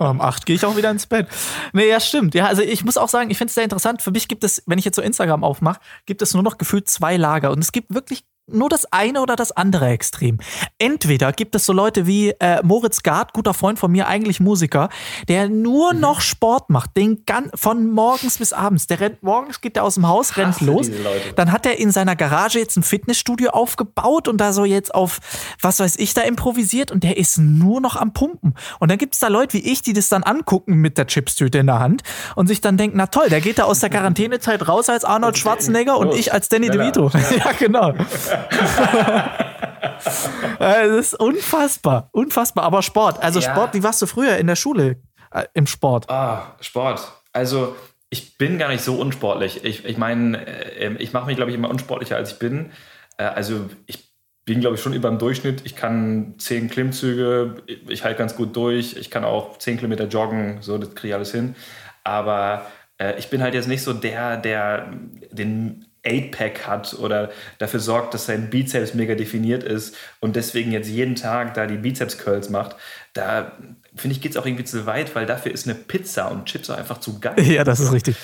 [0.00, 1.28] Um acht gehe ich auch wieder ins Bett.
[1.74, 2.34] Nee, ja, stimmt.
[2.34, 4.00] Ja, also ich muss auch sagen, ich finde es sehr interessant.
[4.00, 6.88] Für mich gibt es, wenn ich jetzt so Instagram aufmache, gibt es nur noch gefühlt
[6.88, 7.50] zwei Lager.
[7.50, 10.38] Und es gibt wirklich nur das eine oder das andere Extrem.
[10.78, 14.88] Entweder gibt es so Leute wie äh, Moritz Gard, guter Freund von mir, eigentlich Musiker,
[15.28, 16.00] der nur Mhm.
[16.00, 18.86] noch Sport macht, den gan von morgens bis abends.
[18.86, 20.90] Der rennt morgens, geht der aus dem Haus, rennt Hasse los.
[21.36, 25.20] Dann hat er in seiner Garage jetzt ein Fitnessstudio aufgebaut und da so jetzt auf,
[25.60, 28.54] was weiß ich, da improvisiert und der ist nur noch am Pumpen.
[28.78, 31.58] Und dann gibt es da Leute wie ich, die das dann angucken mit der Chipstüte
[31.58, 32.02] in der Hand
[32.36, 35.38] und sich dann denken, na toll, der geht da aus der Quarantänezeit raus als Arnold
[35.38, 37.10] Schwarzenegger und ich als Danny schneller, DeVito.
[37.38, 37.92] ja, genau.
[40.58, 42.64] Äh, das ist unfassbar, unfassbar.
[42.64, 43.52] Aber Sport, also Ja.
[43.52, 44.96] Sport, wie warst du früher in der Schule
[45.32, 46.08] äh, im Sport?
[46.10, 47.10] Ah, Sport.
[47.32, 47.76] Also,
[48.10, 49.64] ich bin gar nicht so unsportlich.
[49.64, 52.72] Ich, ich meine, äh, ich mache mich, glaube ich, immer unsportlicher, als ich bin.
[53.16, 54.10] Äh, also, ich
[54.44, 55.62] bin, glaube ich, schon über dem Durchschnitt.
[55.64, 58.96] Ich kann zehn Klimmzüge, ich, ich halte ganz gut durch.
[58.96, 61.54] Ich kann auch zehn Kilometer joggen, so, das kriege ich alles hin.
[62.04, 62.66] Aber
[62.98, 64.92] äh, ich bin halt jetzt nicht so der, der
[65.30, 70.88] den 8-Pack hat oder dafür sorgt, dass sein Bizeps mega definiert ist und deswegen jetzt
[70.88, 72.76] jeden Tag da die Bizeps-Curls macht.
[73.12, 73.52] Da
[73.94, 76.70] finde ich, geht es auch irgendwie zu weit, weil dafür ist eine Pizza und Chips
[76.70, 77.40] auch einfach zu geil.
[77.42, 78.16] Ja, das ist richtig.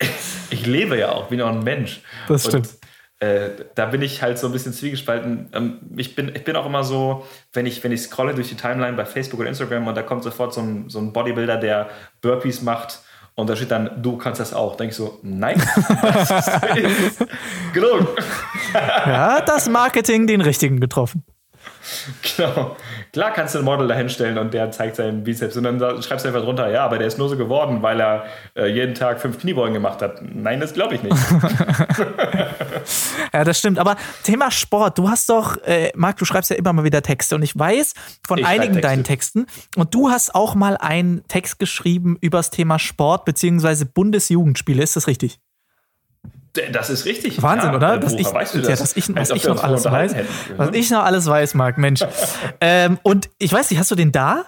[0.50, 2.02] Ich lebe ja auch, bin auch ein Mensch.
[2.28, 2.68] Das stimmt.
[2.68, 5.48] Und, äh, da bin ich halt so ein bisschen zwiegespalten.
[5.54, 8.56] Ähm, ich, bin, ich bin auch immer so, wenn ich, wenn ich scrolle durch die
[8.56, 11.88] Timeline bei Facebook oder Instagram und da kommt sofort so ein, so ein Bodybuilder, der
[12.20, 12.98] Burpees macht
[13.34, 14.76] und da steht dann, du kannst das auch.
[14.76, 15.60] Denke ich so, nein,
[16.02, 17.18] das ist
[17.72, 18.16] genug.
[18.74, 21.24] Ja, das Marketing den richtigen getroffen.
[22.36, 22.76] Genau.
[23.12, 26.24] Klar kannst du ein Model da hinstellen und der zeigt seinen Bizeps und dann schreibst
[26.24, 29.20] du einfach drunter, ja, aber der ist nur so geworden, weil er äh, jeden Tag
[29.20, 30.20] fünf Kniebeugen gemacht hat.
[30.22, 31.16] Nein, das glaube ich nicht.
[33.32, 33.78] Ja, das stimmt.
[33.78, 37.34] Aber Thema Sport, du hast doch, äh, Marc, du schreibst ja immer mal wieder Texte
[37.34, 37.94] und ich weiß
[38.26, 38.88] von Ich einigen Texte.
[38.88, 43.86] deinen Texten und du hast auch mal einen Text geschrieben über das Thema Sport beziehungsweise
[43.86, 44.82] Bundesjugendspiele.
[44.82, 45.38] Ist das richtig?
[46.72, 47.40] Das ist richtig.
[47.40, 47.94] Wahnsinn, ja, oder?
[47.94, 48.80] äh, Dass ich, weißt du ja, das?
[48.80, 50.14] dass ich, was ich noch alles weiß.
[50.14, 50.28] hätten.
[50.58, 52.00] Was ich noch alles weiß, Marc, Mensch.
[52.60, 54.44] ähm, und ich weiß nicht, hast du den da?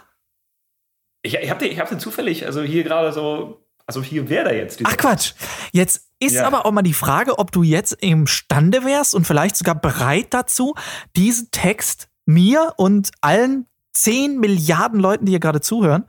[1.23, 4.51] Ich, ich habe den, ich hab den zufällig, also hier gerade so Also hier wäre
[4.51, 4.81] er jetzt.
[4.85, 5.33] Ach Quatsch.
[5.73, 6.47] Jetzt ist ja.
[6.47, 10.75] aber auch mal die Frage, ob du jetzt imstande wärst und vielleicht sogar bereit dazu,
[11.17, 16.05] diesen Text mir und allen 10 Milliarden Leuten, die hier gerade zuhören,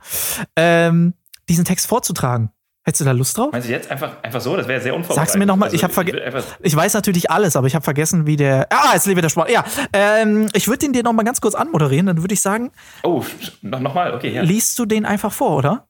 [0.56, 1.14] ähm,
[1.48, 2.50] diesen Text vorzutragen.
[2.88, 3.48] Hättest du da Lust drauf?
[3.50, 4.56] Meinst du jetzt einfach, einfach so?
[4.56, 5.20] Das wäre sehr unvorbereitet.
[5.20, 6.44] Sagst du mir nochmal, also, ich habe vergessen.
[6.60, 8.68] Ich, weiß natürlich alles, aber ich habe vergessen, wie der.
[8.70, 9.50] Ah, jetzt lebe der Sport.
[9.50, 12.70] Ja, ähm, ich würde den dir nochmal ganz kurz anmoderieren, dann würde ich sagen.
[13.02, 13.24] Oh,
[13.60, 14.42] nochmal, okay, ja.
[14.42, 15.88] Liest du den einfach vor, oder?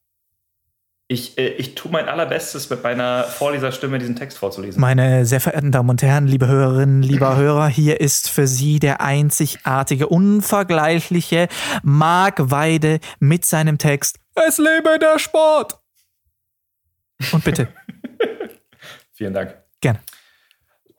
[1.09, 4.81] Ich, äh, ich tue mein allerbestes, mit meiner Vorleserstimme diesen Text vorzulesen.
[4.81, 9.03] Meine sehr verehrten Damen und Herren, liebe Hörerinnen, lieber Hörer, hier ist für Sie der
[9.03, 11.49] einzigartige, unvergleichliche
[11.83, 15.79] Marc Weide mit seinem Text Es lebe der Sport!
[17.33, 17.69] Und bitte.
[19.15, 19.57] Vielen Dank.
[19.81, 20.01] Gerne.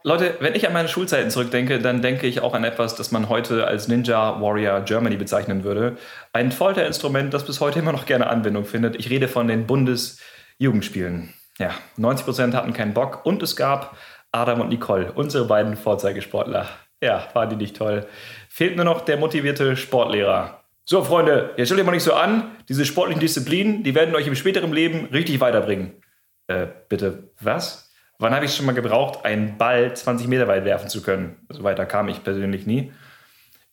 [0.04, 3.28] Leute, wenn ich an meine Schulzeiten zurückdenke, dann denke ich auch an etwas, das man
[3.28, 5.98] heute als Ninja Warrior Germany bezeichnen würde.
[6.32, 8.96] Ein Folterinstrument, das bis heute immer noch gerne Anwendung findet.
[8.96, 11.34] Ich rede von den Bundesjugendspielen.
[11.60, 13.98] Ja, 90 Prozent hatten keinen Bock und es gab
[14.32, 16.70] Adam und Nicole, unsere beiden Vorzeigesportler.
[17.02, 18.08] Ja, waren die nicht toll.
[18.50, 20.64] Fehlt nur noch der motivierte Sportlehrer.
[20.86, 22.56] So, Freunde, jetzt stellt ihr mal nicht so an.
[22.70, 26.02] Diese sportlichen Disziplinen, die werden euch im späteren Leben richtig weiterbringen.
[26.48, 27.92] Äh, bitte, was?
[28.20, 31.46] Wann habe ich schon mal gebraucht, einen Ball 20 Meter weit werfen zu können?
[31.50, 32.92] So weiter kam ich persönlich nie.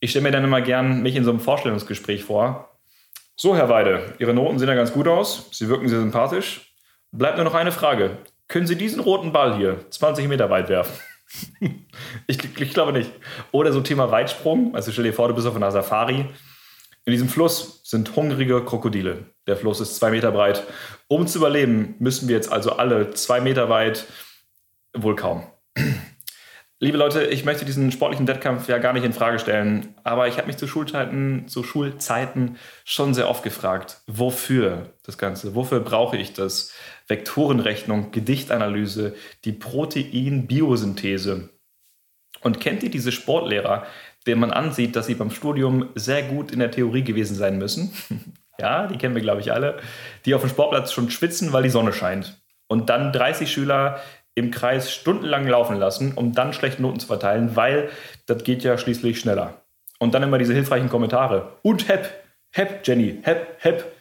[0.00, 2.78] Ich stelle mir dann immer gern mich in so einem Vorstellungsgespräch vor.
[3.37, 5.48] So, Herr Weide, Ihre Noten sehen ja ganz gut aus.
[5.52, 6.74] Sie wirken sehr sympathisch.
[7.10, 8.18] Bleibt nur noch eine Frage.
[8.48, 10.94] Können Sie diesen roten Ball hier 20 Meter weit werfen?
[12.26, 13.10] ich, ich, glaube nicht.
[13.50, 14.74] Oder so Thema Weitsprung.
[14.74, 16.26] Also stell dir vor, du bist auf einer Safari
[17.07, 19.27] in diesem Fluss sind hungrige Krokodile.
[19.47, 20.64] Der Fluss ist zwei Meter breit.
[21.07, 24.07] Um zu überleben, müssen wir jetzt also alle zwei Meter weit,
[24.95, 25.47] wohl kaum.
[26.81, 30.38] Liebe Leute, ich möchte diesen sportlichen Wettkampf ja gar nicht in Frage stellen, aber ich
[30.38, 35.55] habe mich zu Schulzeiten, zu Schulzeiten schon sehr oft gefragt, wofür das Ganze?
[35.55, 36.73] Wofür brauche ich das?
[37.07, 39.14] Vektorenrechnung, Gedichtanalyse,
[39.45, 41.51] die Protein-Biosynthese.
[42.40, 43.87] Und kennt ihr diese Sportlehrer,
[44.26, 47.92] denen man ansieht, dass sie beim Studium sehr gut in der Theorie gewesen sein müssen.
[48.58, 49.78] ja, die kennen wir, glaube ich, alle.
[50.24, 52.40] Die auf dem Sportplatz schon schwitzen, weil die Sonne scheint.
[52.66, 54.00] Und dann 30 Schüler
[54.34, 57.90] im Kreis stundenlang laufen lassen, um dann schlechte Noten zu verteilen, weil
[58.26, 59.62] das geht ja schließlich schneller.
[59.98, 61.52] Und dann immer diese hilfreichen Kommentare.
[61.62, 62.10] Und hep,
[62.50, 63.92] hep, Jenny, hep, hep.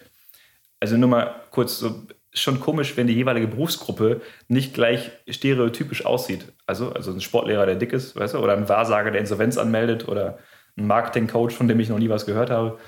[0.80, 6.46] Also nur mal kurz so schon komisch, wenn die jeweilige Berufsgruppe nicht gleich stereotypisch aussieht.
[6.66, 10.08] Also, also ein Sportlehrer, der dick ist, weißt du, oder ein Wahrsager, der Insolvenz anmeldet,
[10.08, 10.40] oder
[10.78, 12.80] ein Marketingcoach, von dem ich noch nie was gehört habe.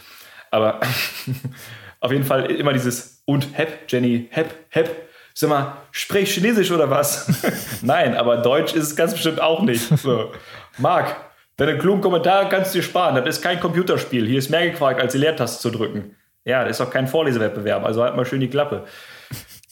[0.51, 0.79] Aber
[1.99, 5.09] auf jeden Fall immer dieses und hep, Jenny, hep, hep.
[5.33, 7.27] Sag mal, sprich Chinesisch oder was?
[7.81, 9.85] Nein, aber Deutsch ist es ganz bestimmt auch nicht.
[9.97, 10.31] So.
[10.77, 11.13] Marc,
[11.57, 13.15] deine klugen Kommentare kannst du dir sparen.
[13.15, 14.25] Das ist kein Computerspiel.
[14.25, 16.15] Hier ist mehr gefragt, als die Leertaste zu drücken.
[16.45, 18.85] Ja, das ist auch kein Vorlesewettbewerb, also halt mal schön die Klappe.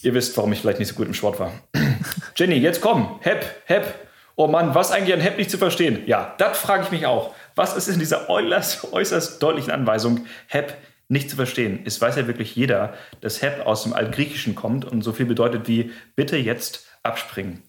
[0.04, 1.54] Ihr wisst, warum ich vielleicht nicht so gut im Sport war.
[2.36, 3.20] Jenny, jetzt komm.
[3.22, 4.08] Hep, hep.
[4.36, 6.04] Oh Mann, was eigentlich an Hep nicht zu verstehen?
[6.08, 7.34] Ja, das frage ich mich auch.
[7.56, 10.76] Was ist in dieser äußerst, äußerst deutlichen Anweisung, Hep
[11.08, 11.82] nicht zu verstehen?
[11.86, 15.68] Es weiß ja wirklich jeder, dass Hep aus dem Altgriechischen kommt und so viel bedeutet
[15.68, 17.64] wie bitte jetzt abspringen.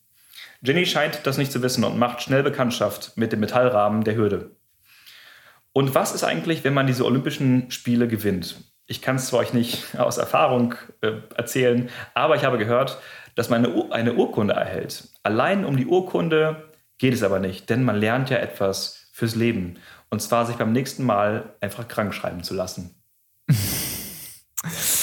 [0.62, 4.56] Jenny scheint das nicht zu wissen und macht schnell Bekanntschaft mit dem Metallrahmen der Hürde.
[5.72, 8.56] Und was ist eigentlich, wenn man diese Olympischen Spiele gewinnt?
[8.86, 12.98] Ich kann es zwar euch nicht aus Erfahrung äh, erzählen, aber ich habe gehört,
[13.34, 15.08] dass man eine, eine Urkunde erhält.
[15.22, 19.78] Allein um die Urkunde geht es aber nicht, denn man lernt ja etwas fürs Leben.
[20.10, 22.94] Und zwar sich beim nächsten Mal einfach krank schreiben zu lassen.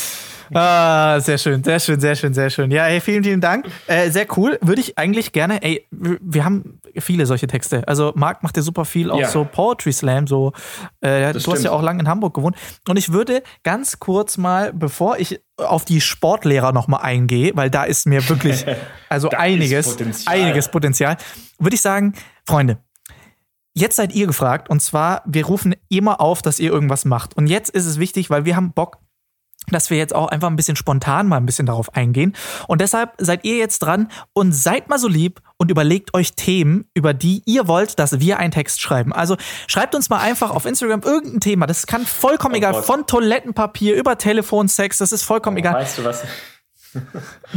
[0.54, 2.72] Ah, sehr schön, sehr schön, sehr schön, sehr schön.
[2.72, 3.68] Ja, hey, vielen, vielen Dank.
[3.88, 4.58] Äh, sehr cool.
[4.62, 7.88] Würde ich eigentlich gerne, ey, wir haben viele solche Texte.
[7.88, 9.30] Also Marc macht ja super viel, auch ja.
[9.30, 10.52] so Poetry Slam, so.
[11.00, 11.56] Äh, du stimmt.
[11.56, 12.58] hast ja auch lange in Hamburg gewohnt.
[12.88, 17.84] Und ich würde ganz kurz mal, bevor ich auf die Sportlehrer nochmal eingehe, weil da
[17.84, 18.66] ist mir wirklich,
[19.10, 20.36] also einiges, Potenzial.
[20.36, 21.18] einiges Potenzial,
[21.60, 22.14] würde ich sagen,
[22.46, 22.78] Freunde,
[23.74, 27.38] Jetzt seid ihr gefragt und zwar, wir rufen immer auf, dass ihr irgendwas macht.
[27.38, 28.98] Und jetzt ist es wichtig, weil wir haben Bock,
[29.67, 32.36] dass wir jetzt auch einfach ein bisschen spontan mal ein bisschen darauf eingehen.
[32.67, 36.86] Und deshalb seid ihr jetzt dran und seid mal so lieb und überlegt euch Themen,
[36.93, 39.13] über die ihr wollt, dass wir einen Text schreiben.
[39.13, 41.67] Also schreibt uns mal einfach auf Instagram irgendein Thema.
[41.67, 42.74] Das kann vollkommen oh egal.
[42.74, 42.86] Gott.
[42.86, 45.76] Von Toilettenpapier über Telefonsex, das ist vollkommen oh, egal.
[45.76, 46.24] Weißt du was?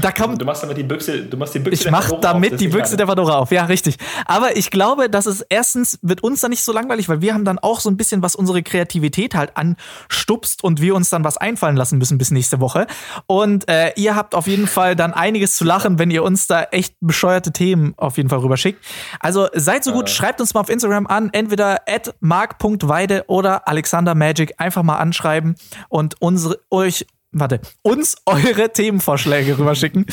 [0.01, 2.59] Da kommt, du machst damit die Büchse, du machst die Büchse Ich mach damit auf,
[2.59, 3.97] die Büchse der Fedora auf, ja, richtig.
[4.27, 7.45] Aber ich glaube, dass es erstens wird uns dann nicht so langweilig, weil wir haben
[7.45, 11.37] dann auch so ein bisschen, was unsere Kreativität halt anstupst und wir uns dann was
[11.37, 12.87] einfallen lassen müssen bis nächste Woche.
[13.27, 16.65] Und äh, ihr habt auf jeden Fall dann einiges zu lachen, wenn ihr uns da
[16.65, 18.85] echt bescheuerte Themen auf jeden Fall rüberschickt.
[19.21, 20.13] Also seid so gut, äh.
[20.13, 25.57] schreibt uns mal auf Instagram an, entweder at mark.weide oder alexandermagic einfach mal anschreiben
[25.89, 30.07] und unsere, euch warte, uns eure Themenvorschläge rüberschicken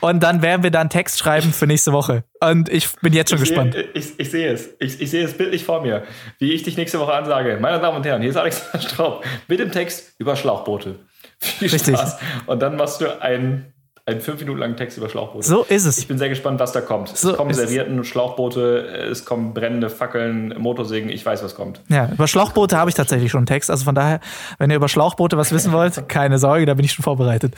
[0.00, 2.24] und dann werden wir dann Text schreiben für nächste Woche.
[2.40, 3.74] Und ich bin jetzt schon ich gespannt.
[3.74, 4.70] Sehe, ich, ich sehe es.
[4.78, 6.04] Ich, ich sehe es bildlich vor mir,
[6.38, 7.58] wie ich dich nächste Woche ansage.
[7.60, 11.00] Meine Damen und Herren, hier ist Alexander Straub mit dem Text über Schlauchboote.
[11.38, 11.96] Viel Richtig.
[11.96, 12.18] Spaß.
[12.46, 13.72] Und dann machst du einen,
[14.08, 15.46] einen fünf Minuten langen Text über Schlauchboote.
[15.46, 15.98] So ist es.
[15.98, 17.08] Ich bin sehr gespannt, was da kommt.
[17.16, 17.52] So es kommen.
[17.52, 21.10] Servietten, Schlauchboote, es kommen brennende Fackeln, Motorsägen.
[21.10, 21.80] Ich weiß, was kommt.
[21.88, 23.70] Ja, über Schlauchboote habe ich tatsächlich schon einen Text.
[23.70, 24.20] Also von daher,
[24.58, 27.54] wenn ihr über Schlauchboote was wissen wollt, keine Sorge, da bin ich schon vorbereitet.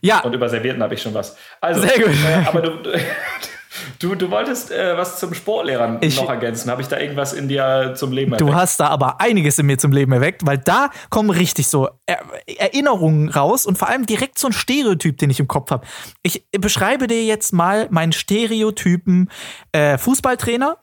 [0.00, 1.36] Ja, Und über Servietten habe ich schon was.
[1.60, 2.08] Also, Sehr gut.
[2.08, 2.70] Äh, aber du,
[3.98, 6.70] du, du wolltest äh, was zum Sportlehrern Ich- noch ergänzen.
[6.70, 8.54] Habe ich da irgendwas in dir zum Leben Du erweckt?
[8.60, 12.20] hast da aber einiges in mir zum Leben erweckt, weil da kommen richtig so er
[12.58, 15.86] Erinnerungen raus und vor allem direkt so ein Stereotyp, den ich im Kopf habe.
[16.22, 19.30] Ich beschreibe dir jetzt mal meinen Stereotypen
[19.72, 20.78] äh, Fußballtrainer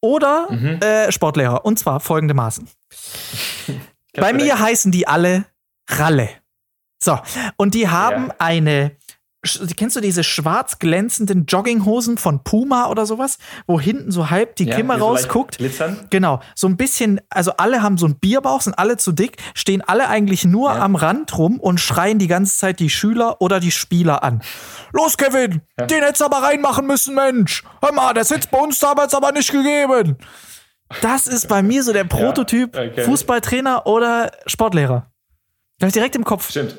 [0.00, 0.80] oder Mhm.
[0.80, 1.64] äh, Sportlehrer.
[1.64, 2.68] Und zwar folgendermaßen.
[4.14, 5.44] Bei du mir heißen die alle
[5.90, 6.28] Ralle.
[7.02, 7.18] So,
[7.56, 8.34] und die haben Ja.
[8.38, 8.96] eine.
[9.76, 14.64] Kennst du diese schwarz glänzenden Jogginghosen von Puma oder sowas, wo hinten so halb die
[14.66, 15.58] Ja, Kimme rausguckt?
[15.58, 16.06] Glitzern?
[16.10, 19.82] Genau, so ein bisschen, also alle haben so einen Bierbauch, sind alle zu dick, stehen
[19.82, 20.80] alle eigentlich nur Ja.
[20.80, 24.42] am Rand rum und schreien die ganze Zeit die Schüler oder die Spieler an.
[24.92, 25.86] Los, Kevin, Ja.
[25.86, 27.62] den hättest du aber reinmachen müssen, Mensch.
[27.82, 30.16] Hör mal, der sitzt bei uns damals aber nicht gegeben.
[31.02, 33.02] Das ist bei mir so der Prototyp okay.
[33.02, 35.10] Fußballtrainer oder Sportlehrer.
[35.78, 36.50] Da hab ich direkt im Kopf.
[36.50, 36.76] Stimmt.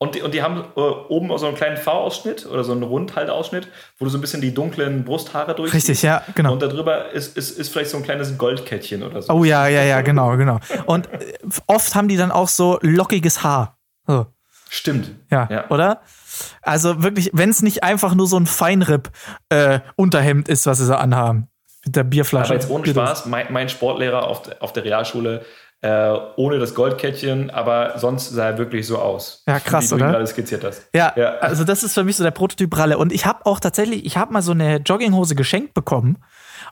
[0.00, 3.66] Und die, und die haben äh, oben so einen kleinen V-Ausschnitt oder so einen Rundhalteausschnitt,
[3.98, 5.74] wo du so ein bisschen die dunklen Brusthaare durch.
[5.74, 6.52] Richtig, ja, genau.
[6.52, 9.32] Und darüber ist, ist, ist vielleicht so ein kleines Goldkettchen oder so.
[9.32, 10.60] Oh ja, ja, ja, genau, genau.
[10.86, 11.34] Und äh,
[11.66, 13.76] oft haben die dann auch so lockiges Haar.
[14.06, 14.26] So.
[14.70, 15.10] Stimmt.
[15.30, 15.64] Ja, Ja.
[15.70, 16.02] oder?
[16.62, 21.48] Also wirklich, wenn es nicht einfach nur so ein Feinripp-Unterhemd ist, was sie so anhaben.
[21.84, 22.52] Mit der Bierflasche.
[22.52, 22.86] Aber jetzt ohne.
[22.86, 25.44] Spaß, mein, mein Sportlehrer auf, auf der Realschule,
[25.80, 29.44] äh, ohne das Goldkettchen, aber sonst sah er wirklich so aus.
[29.46, 30.10] Ja, krass, wie du oder?
[30.12, 30.88] gerade skizziert hast.
[30.92, 31.36] Ja, Ja.
[31.38, 32.98] also das ist für mich so der Prototyp Ralle.
[32.98, 36.18] Und ich habe auch tatsächlich, ich habe mal so eine Jogginghose geschenkt bekommen.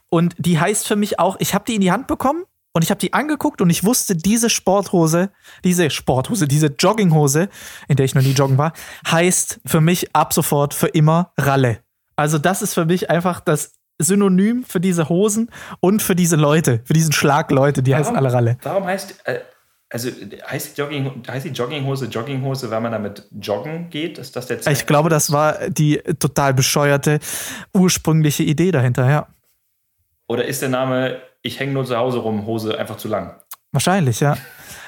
[0.08, 2.90] Und die heißt für mich auch, ich habe die in die Hand bekommen und ich
[2.90, 5.30] habe die angeguckt und ich wusste, diese Sporthose,
[5.64, 7.48] diese Sporthose, diese Jogginghose,
[7.88, 8.72] in der ich noch nie joggen war,
[9.08, 11.78] heißt für mich ab sofort für immer Ralle.
[12.16, 16.80] Also das ist für mich einfach das Synonym für diese Hosen und für diese Leute,
[16.84, 18.58] für diesen Schlag Leute, die heißen alle Ralle.
[18.62, 19.40] Warum heißt, äh,
[19.88, 24.18] also heißt die, Jogging, heißt die Jogginghose Jogginghose, weil man damit joggen geht?
[24.18, 24.74] Ist das der Zweck?
[24.74, 27.20] Ich glaube, das war die total bescheuerte
[27.72, 29.26] ursprüngliche Idee dahinter, ja.
[30.28, 33.36] Oder ist der Name Ich hänge nur zu Hause rum, Hose einfach zu lang?
[33.72, 34.36] Wahrscheinlich, ja.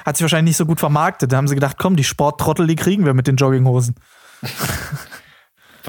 [0.05, 1.31] Hat sich wahrscheinlich nicht so gut vermarktet.
[1.31, 3.95] Da haben sie gedacht, komm, die Sporttrottel, die kriegen wir mit den Jogginghosen.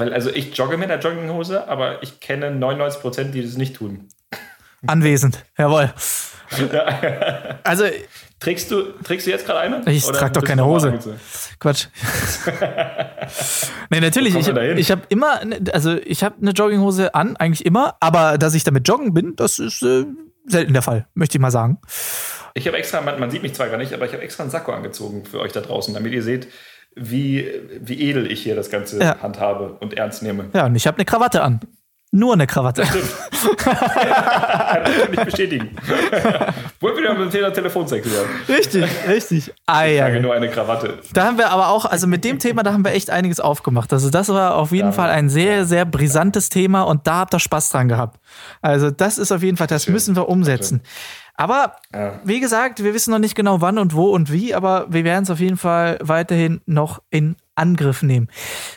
[0.01, 3.75] Weil, also ich jogge mit der Jogginghose, aber ich kenne 99 Prozent, die das nicht
[3.75, 4.07] tun.
[4.87, 5.93] Anwesend, jawohl.
[7.63, 7.85] Also,
[8.39, 9.83] Trägst du, trägst du jetzt gerade eine?
[9.91, 10.97] Ich Oder trag doch keine Hose.
[11.59, 11.85] Quatsch.
[13.91, 14.35] nee, natürlich.
[14.35, 15.39] Ich habe ich hab immer,
[15.71, 19.59] also ich habe eine Jogginghose an, eigentlich immer, aber dass ich damit joggen bin, das
[19.59, 20.05] ist äh,
[20.47, 21.77] selten der Fall, möchte ich mal sagen.
[22.55, 24.51] Ich habe extra, man, man sieht mich zwar gar nicht, aber ich habe extra einen
[24.51, 26.47] Sakko angezogen für euch da draußen, damit ihr seht,
[26.95, 27.47] wie,
[27.79, 29.17] wie edel ich hier das Ganze Ja.
[29.21, 30.49] handhabe und ernst nehme.
[30.53, 31.59] Ja, und ich habe eine Krawatte an.
[32.13, 32.83] Nur eine Krawatte.
[33.57, 35.69] Kann ich bestätigen.
[36.81, 38.25] Wollen wir mit dem Thema Telefonsex wieder?
[38.49, 39.53] richtig, richtig.
[39.65, 40.99] Ei, Ich trage nur eine Krawatte.
[41.13, 43.93] Da haben wir aber auch, also mit dem Thema, da haben wir echt einiges aufgemacht.
[43.93, 44.91] Also das war auf jeden Ja.
[44.91, 48.19] Fall ein sehr, sehr brisantes Thema und da habt ihr Spaß dran gehabt.
[48.61, 49.93] Also das ist auf jeden Fall, das Schön.
[49.93, 50.81] müssen wir umsetzen.
[51.41, 52.19] Aber Ja.
[52.23, 55.23] wie gesagt, wir wissen noch nicht genau wann und wo und wie, aber wir werden
[55.23, 58.29] es auf jeden Fall weiterhin noch in Angriff nehmen.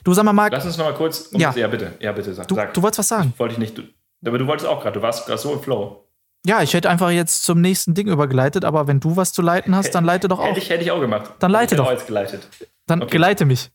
[0.03, 1.27] Du sag mal, Marc, Lass uns noch mal kurz.
[1.33, 1.53] Um Ja.
[1.55, 1.69] ja.
[1.69, 1.93] bitte.
[2.01, 2.33] Ja, bitte.
[2.33, 2.49] Sag.
[2.49, 2.73] du, sag.
[2.73, 3.35] du wolltest was sagen?
[3.37, 3.77] Wollte ich nicht.
[3.77, 3.83] Du,
[4.27, 4.99] aber du wolltest auch gerade.
[4.99, 6.09] Du warst gerade so im Flow.
[6.47, 9.77] Ja, ich hätte einfach jetzt zum nächsten Ding übergeleitet, aber wenn du was zu leiten
[9.77, 10.47] hast, dann leite doch auch.
[10.47, 11.33] Hätte ich, hätte ich auch gemacht.
[11.41, 11.87] Dann leite ich hätte doch.
[11.89, 12.49] auch jetzt geleitet.
[12.87, 13.11] Dann okay.
[13.13, 13.71] geleite mich.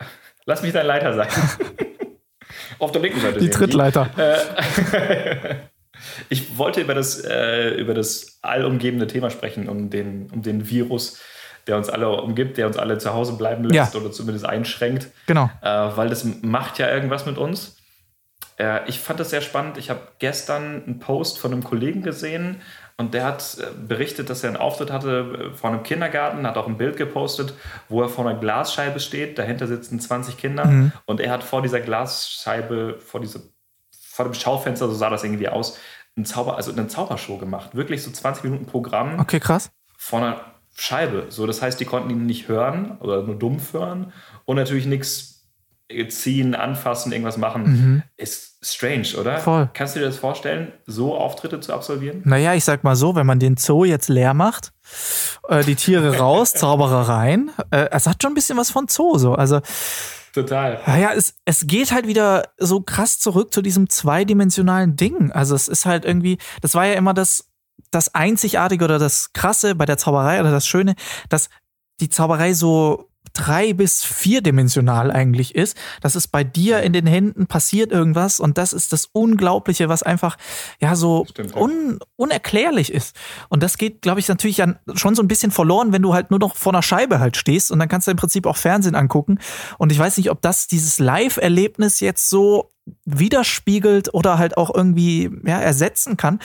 [0.46, 1.28] Lass mich dein Leiter sein.
[2.80, 3.38] Auf der linken Seite.
[3.38, 4.10] Die sehen Trittleiter.
[6.28, 11.18] Ich wollte über das, äh, über das allumgebende Thema sprechen, um den, um den Virus,
[11.66, 14.00] der uns alle umgibt, der uns alle zu Hause bleiben lässt Ja.
[14.00, 15.08] oder zumindest einschränkt.
[15.26, 15.50] Genau.
[15.62, 17.76] äh, weil das macht ja irgendwas mit uns.
[18.58, 19.78] Äh, ich fand das sehr spannend.
[19.78, 22.60] Ich habe gestern einen Post von einem Kollegen gesehen
[22.98, 26.56] und der hat äh, berichtet, dass er einen Auftritt hatte äh, vor einem Kindergarten, hat
[26.56, 27.54] auch ein Bild gepostet,
[27.88, 29.38] wo er vor einer Glasscheibe steht.
[29.38, 30.92] Dahinter sitzen 20 Kinder Mhm.
[31.06, 33.40] und er hat vor dieser Glasscheibe, vor, diese,
[33.98, 35.78] vor dem Schaufenster, so sah das irgendwie aus,
[36.16, 37.74] ein Zauber, also eine Zaubershow gemacht.
[37.74, 39.70] Wirklich so 20 Minuten Programm Okay, krass.
[39.96, 40.40] vor einer
[40.74, 41.26] Scheibe.
[41.28, 44.12] So, das heißt, die konnten ihn nicht hören oder nur dumpf hören
[44.44, 45.30] und natürlich nichts
[46.08, 48.02] ziehen, anfassen, irgendwas machen, Mhm.
[48.16, 49.36] ist strange, oder?
[49.38, 49.68] Voll.
[49.74, 52.22] Kannst du dir das vorstellen, so Auftritte zu absolvieren?
[52.24, 54.72] Naja, ich sag mal so, wenn man den Zoo jetzt leer macht,
[55.48, 59.18] äh, die Tiere raus, Zauberer rein, äh, es hat schon ein bisschen was von Zoo
[59.18, 59.34] so.
[59.34, 59.60] Also,
[60.32, 60.80] Total.
[60.86, 65.30] naja, es, es geht halt wieder so krass zurück zu diesem zweidimensionalen Ding.
[65.30, 67.50] Also es ist halt irgendwie, das war ja immer das,
[67.90, 70.94] das Einzigartige oder das Krasse bei der Zauberei oder das Schöne,
[71.28, 71.50] dass
[72.00, 75.76] die Zauberei so drei- bis vierdimensional eigentlich ist.
[76.00, 80.02] Das ist bei dir in den Händen passiert irgendwas und das ist das Unglaubliche, was
[80.02, 80.36] einfach
[80.80, 83.16] ja so Stimmt, un, unerklärlich ist.
[83.48, 86.30] Und das geht, glaube ich, natürlich dann schon so ein bisschen verloren, wenn du halt
[86.30, 88.94] nur noch vor einer Scheibe halt stehst und dann kannst du im Prinzip auch Fernsehen
[88.94, 89.38] angucken.
[89.78, 92.70] Und ich weiß nicht, ob das dieses Live-Erlebnis jetzt so
[93.04, 96.40] widerspiegelt oder halt auch irgendwie ja, ersetzen kann.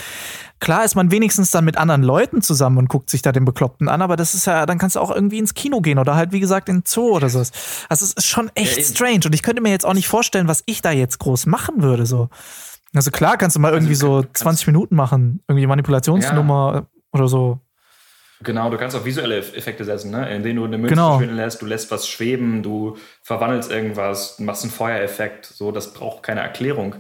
[0.60, 3.90] Klar ist man wenigstens dann mit anderen Leuten zusammen und guckt sich da den Bekloppten
[3.90, 6.32] an, aber das ist ja, dann kannst du auch irgendwie ins Kino gehen oder halt,
[6.32, 7.52] wie gesagt, in den Zoo oder sowas.
[7.90, 10.48] Also es ist schon echt Ja, strange und ich könnte mir jetzt auch nicht vorstellen,
[10.48, 12.30] was ich da jetzt groß machen würde, so.
[12.94, 17.60] Also klar kannst du mal irgendwie so kann- 20 Minuten machen, irgendwie Manipulationsnummer oder so.
[18.42, 20.34] Genau, du kannst auch visuelle Eff- Effekte setzen, ne?
[20.34, 21.10] indem du eine Münze Genau.
[21.12, 26.22] verschwinden lässt, du lässt was schweben, du verwandelst irgendwas, machst einen Feuereffekt, so, das braucht
[26.24, 26.96] keine Erklärung.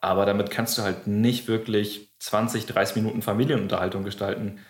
[0.00, 4.60] Aber damit kannst du halt nicht wirklich 20, 30 Minuten Familienunterhaltung gestalten.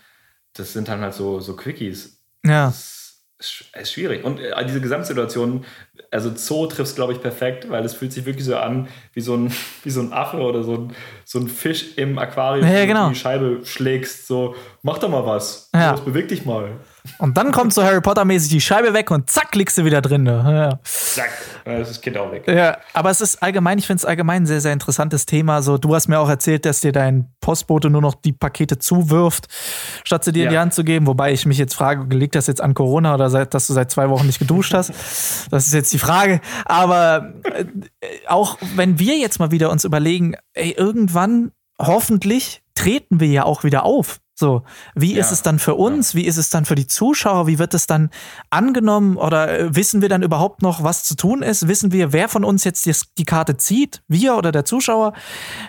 [0.55, 2.21] Das sind dann halt so, so Quickies.
[2.45, 2.67] Ja.
[2.67, 3.08] Das
[3.39, 4.25] ist ist schwierig.
[4.25, 5.65] Und äh, diese Gesamtsituation,
[6.11, 9.21] also Zoo trifft es, glaube ich, perfekt, weil es fühlt sich wirklich so an wie
[9.21, 9.53] so ein,
[9.85, 10.93] wie so ein Affe oder so ein,
[11.25, 13.09] so ein Fisch im Aquarium, Ja, ja, wo du genau.
[13.11, 15.71] die Scheibe schlägst, so, mach doch mal was.
[15.75, 15.93] Ja.
[15.93, 16.79] Beweg dich mal.
[17.19, 20.23] Und dann kommt so Harry Potter-mäßig die Scheibe weg und zack, liegst du wieder drin.
[20.25, 20.43] ne?
[20.47, 20.79] Ja.
[20.85, 21.31] Zack,
[21.65, 22.45] dann ist das Kind auch weg.
[22.47, 25.63] Ja, aber es ist allgemein, ich finde es allgemein ein sehr, sehr interessantes Thema.
[25.63, 29.47] So, du hast mir auch erzählt, dass dir dein Postbote nur noch die Pakete zuwirft,
[30.05, 30.61] statt sie dir in die Ja.
[30.63, 31.07] Hand zu geben.
[31.07, 33.91] Wobei ich mich jetzt frage, liegt das jetzt an Corona oder seit, dass du seit
[33.91, 34.91] zwei Wochen nicht geduscht hast?
[35.51, 36.41] Das ist jetzt die Frage.
[36.65, 37.65] Aber äh,
[38.27, 43.65] auch wenn wir jetzt mal wieder uns überlegen, ey, irgendwann hoffentlich treten wir ja auch
[43.65, 44.19] wieder auf.
[44.39, 44.63] So,
[44.95, 45.21] wie Ja.
[45.21, 46.15] ist es dann für uns?
[46.15, 47.49] Wie ist es dann für die Zuschauer?
[47.49, 48.09] Wie wird es dann
[48.51, 49.17] angenommen?
[49.17, 51.67] Oder äh, wissen wir dann überhaupt noch, was zu tun ist?
[51.67, 54.01] Wissen wir, wer von uns jetzt die, die Karte zieht?
[54.07, 55.13] Wir oder der Zuschauer?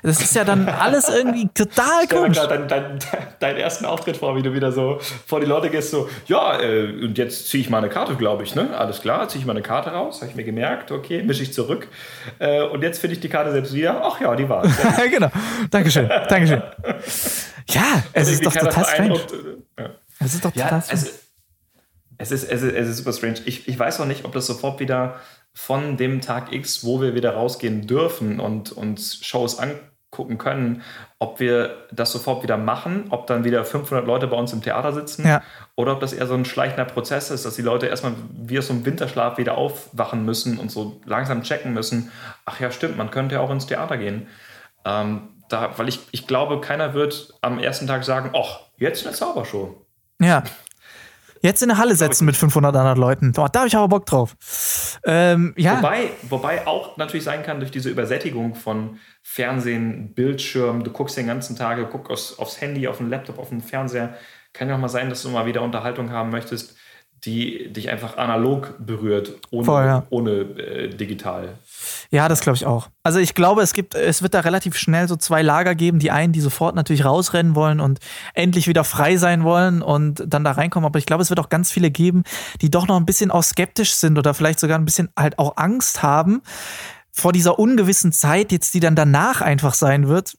[0.03, 2.37] Das ist ja dann alles irgendwie total komisch.
[2.37, 2.99] gerade deinen dein,
[3.39, 6.91] deinen ersten Auftritt vor, wie du wieder so vor die Leute gehst, so, ja, äh,
[7.03, 8.77] und jetzt ziehe ich mal eine Karte, glaube ich, ne?
[8.77, 11.53] Alles klar, ziehe ich mal eine Karte raus, habe ich mir gemerkt, okay, mische ich
[11.53, 11.87] zurück.
[12.37, 14.03] Äh, und jetzt finde ich die Karte selbst wieder.
[14.05, 14.71] Ach ja, die war es.
[15.11, 15.29] genau.
[15.71, 16.07] Dankeschön.
[16.29, 16.61] Dankeschön.
[17.69, 19.19] Ja, es ist doch total strange.
[19.77, 19.89] Ja.
[20.19, 21.01] Es ist doch Ja, total strange.
[21.01, 21.11] also,
[22.17, 23.39] es, ist, es, ist, es ist super strange.
[23.45, 25.19] Ich, ich weiß auch nicht, ob das sofort wieder
[25.53, 30.83] von dem Tag X, wo wir wieder rausgehen dürfen und uns Shows angucken können,
[31.17, 34.93] ob wir das sofort wieder machen, ob dann wieder 500 Leute bei uns im Theater
[34.93, 35.41] sitzen Ja.
[35.75, 38.67] oder ob das eher so ein schleichender Prozess ist, dass die Leute erstmal wie aus
[38.67, 42.11] so einem Winterschlaf wieder aufwachen müssen und so langsam checken müssen,
[42.45, 44.27] ach ja, stimmt, man könnte ja auch ins Theater gehen.
[44.85, 49.15] Ähm, da, weil ich, ich glaube, keiner wird am ersten Tag sagen, ach, jetzt eine
[49.15, 49.85] Zaubershow.
[50.21, 50.43] Ja.
[51.41, 53.31] Jetzt in eine Halle setzen mit 500 anderen Leuten.
[53.31, 54.35] Da habe ich aber Bock drauf.
[55.05, 55.77] Ähm, ja.
[55.77, 61.27] Wobei, wobei auch natürlich sein kann, durch diese Übersättigung von Fernsehen, Bildschirm, du guckst den
[61.27, 64.15] ganzen Tag, guckst aufs, aufs Handy, auf den Laptop, auf den Fernseher.
[64.51, 66.75] Kann ja auch mal sein, dass du mal wieder Unterhaltung haben möchtest,
[67.25, 70.03] die dich einfach analog berührt, ohne, Voll, ja.
[70.09, 71.49] ohne äh, digital.
[72.11, 72.89] Ja, das glaube ich auch.
[73.03, 75.99] Also ich glaube, es gibt, es wird da relativ schnell so zwei Lager geben.
[75.99, 77.99] Die einen, die sofort natürlich rausrennen wollen und
[78.33, 80.85] endlich wieder frei sein wollen und dann da reinkommen.
[80.85, 82.23] Aber ich glaube, es wird auch ganz viele geben,
[82.61, 85.57] die doch noch ein bisschen auch skeptisch sind oder vielleicht sogar ein bisschen halt auch
[85.57, 86.41] Angst haben
[87.11, 90.37] vor dieser ungewissen Zeit, jetzt die dann danach einfach sein wird,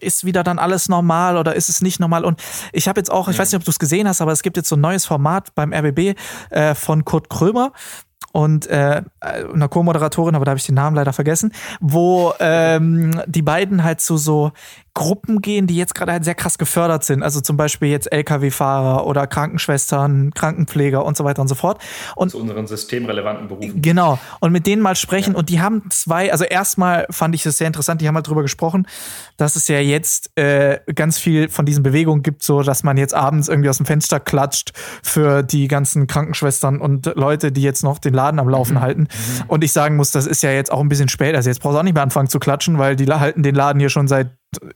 [0.00, 2.24] ist wieder dann alles normal oder ist es nicht normal?
[2.24, 4.42] Und ich habe jetzt auch, ich weiß nicht, ob du es gesehen hast, aber es
[4.42, 6.16] gibt jetzt so ein neues Format beim RBB
[6.50, 7.72] äh, von Kurt Krömer
[8.32, 13.42] und äh, einer Co-Moderatorin, aber da habe ich den Namen leider vergessen, wo ähm, die
[13.42, 14.50] beiden halt zu so
[14.94, 17.24] Gruppen gehen, die jetzt gerade halt sehr krass gefördert sind.
[17.24, 21.82] Also zum Beispiel jetzt Lkw-Fahrer oder Krankenschwestern, Krankenpfleger und so weiter und so fort.
[22.14, 23.82] Und Zu unseren systemrelevanten Berufen.
[23.82, 24.20] Genau.
[24.38, 25.34] Und mit denen mal sprechen.
[25.34, 28.42] Und die haben zwei, also erstmal fand ich das sehr interessant, die haben halt drüber
[28.42, 28.86] gesprochen,
[29.36, 33.14] dass es ja jetzt äh, ganz viel von diesen Bewegungen gibt, so dass man jetzt
[33.14, 37.98] abends irgendwie aus dem Fenster klatscht für die ganzen Krankenschwestern und Leute, die jetzt noch
[37.98, 39.08] den Laden am Laufen halten.
[39.48, 41.34] Und ich sagen muss, das ist ja jetzt auch ein bisschen spät.
[41.34, 43.80] Also jetzt brauchst du auch nicht mehr anfangen zu klatschen, weil die halten den Laden
[43.80, 44.30] hier schon seit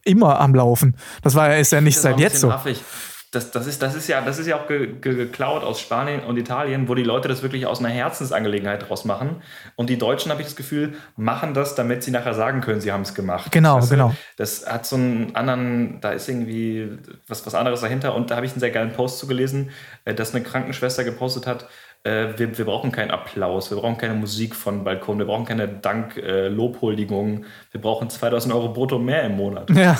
[0.05, 0.97] immer am Laufen.
[1.23, 2.51] Das war ja, ist ja nicht Das seit jetzt so.
[2.51, 2.83] affig.
[3.31, 6.21] Das, das, ist, das, ist ja, das ist ja auch ge, ge, geklaut aus Spanien
[6.21, 9.43] und Italien, wo die Leute das wirklich aus einer Herzensangelegenheit draus machen.
[9.77, 12.91] Und die Deutschen, habe ich das Gefühl, machen das, damit sie nachher sagen können, sie
[12.91, 13.53] haben es gemacht.
[13.53, 13.97] Genau, Weißt du?
[13.97, 14.15] genau.
[14.39, 16.89] Das hat so einen anderen, da ist irgendwie
[17.27, 18.15] was, was anderes dahinter.
[18.15, 19.73] Und da habe ich einen sehr geilen Post zugelesen,
[20.07, 21.69] äh, dass eine Krankenschwester gepostet hat,
[22.05, 25.69] äh, wir, wir brauchen keinen Applaus, wir brauchen keine Musik von Balkon, wir brauchen keine
[25.69, 29.71] Dank-Lobhuldigungen, äh, wir brauchen 2000 Euro brutto mehr im Monat.
[29.71, 29.99] Ja,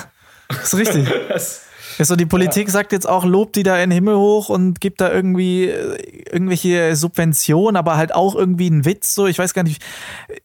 [0.49, 1.09] ist richtig.
[1.29, 1.68] das,
[1.99, 2.71] ja, so die Politik ja.
[2.71, 6.23] sagt jetzt auch, lobt die da in den Himmel hoch und gibt da irgendwie äh,
[6.31, 9.13] irgendwelche Subventionen, aber halt auch irgendwie einen Witz.
[9.13, 9.83] So, ich weiß gar nicht,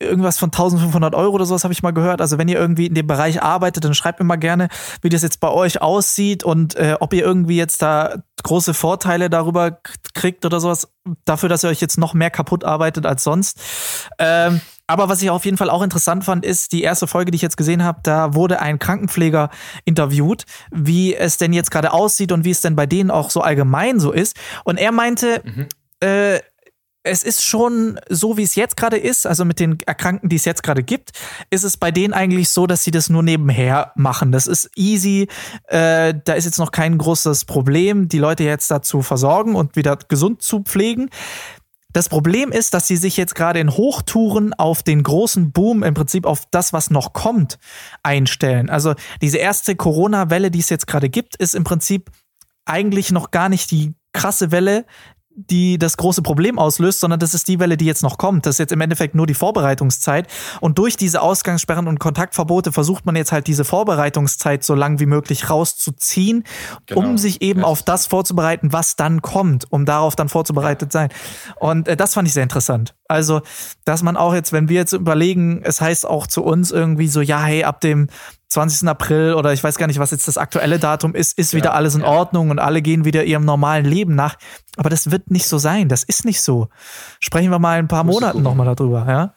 [0.01, 2.21] irgendwas von 1500 Euro oder sowas habe ich mal gehört.
[2.21, 4.69] Also wenn ihr irgendwie in dem Bereich arbeitet, dann schreibt mir mal gerne,
[5.01, 9.31] wie das jetzt bei euch aussieht und äh, ob ihr irgendwie jetzt da große Vorteile
[9.31, 9.79] darüber
[10.13, 10.89] kriegt oder sowas,
[11.25, 13.61] dafür, dass ihr euch jetzt noch mehr kaputt arbeitet als sonst.
[14.19, 17.37] Ähm, aber was ich auf jeden Fall auch interessant fand, ist die erste Folge, die
[17.37, 19.51] ich jetzt gesehen habe, da wurde ein Krankenpfleger
[19.85, 23.41] interviewt, wie es denn jetzt gerade aussieht und wie es denn bei denen auch so
[23.41, 24.37] allgemein so ist.
[24.64, 25.66] Und er meinte, mhm.
[26.01, 26.41] äh,
[27.07, 30.47] es ist schon so, wie es jetzt gerade ist, also mit den Erkrankten, die es
[30.47, 31.12] jetzt gerade gibt,
[31.51, 34.32] ist es bei denen eigentlich so, dass sie das nur nebenher machen.
[34.32, 35.28] Das ist easy,
[35.68, 39.99] äh, da ist jetzt noch kein großes Problem, die Leute jetzt dazu versorgen und wieder
[40.09, 41.11] gesund zu pflegen.
[41.95, 45.95] Das Problem ist, dass sie sich jetzt gerade in Hochtouren auf den großen Boom, im
[45.95, 47.61] Prinzip auf das, was noch kommt,
[48.03, 48.68] einstellen.
[48.68, 52.11] Also diese erste Corona-Welle, die es jetzt gerade gibt, ist im Prinzip
[52.64, 54.86] eigentlich noch gar nicht die krasse Welle,
[55.37, 58.47] die das große Problem auslöst, sondern das ist die Welle, die jetzt noch kommt.
[58.47, 60.28] Das ist jetzt im Endeffekt nur die Vorbereitungszeit.
[60.61, 65.07] Und durch diese Ausgangssperren und Kontaktverbote versucht man jetzt halt diese Vorbereitungszeit so lang wie
[65.07, 66.45] möglich rauszuziehen,
[66.87, 67.01] genau.
[67.01, 67.66] um sich eben ja.
[67.66, 71.09] auf das vorzubereiten, was dann kommt, um darauf dann vorzubereitet sein.
[71.57, 72.95] Und äh, das fand ich sehr interessant.
[73.09, 73.43] Also,
[73.85, 77.20] dass man auch jetzt, wenn wir jetzt überlegen, es heißt auch zu uns irgendwie so,
[77.20, 78.09] ja, hey, ab dem
[78.55, 78.89] 20.
[78.89, 81.95] April oder ich weiß gar nicht, was jetzt das aktuelle Datum ist, ist wieder alles
[81.95, 82.07] in ja.
[82.07, 84.37] Ordnung und alle gehen wieder ihrem normalen Leben nach.
[84.77, 85.89] Aber das wird nicht so sein.
[85.89, 86.69] Das ist nicht so.
[87.21, 89.35] Sprechen wir mal ein paar Monaten nochmal darüber, ja?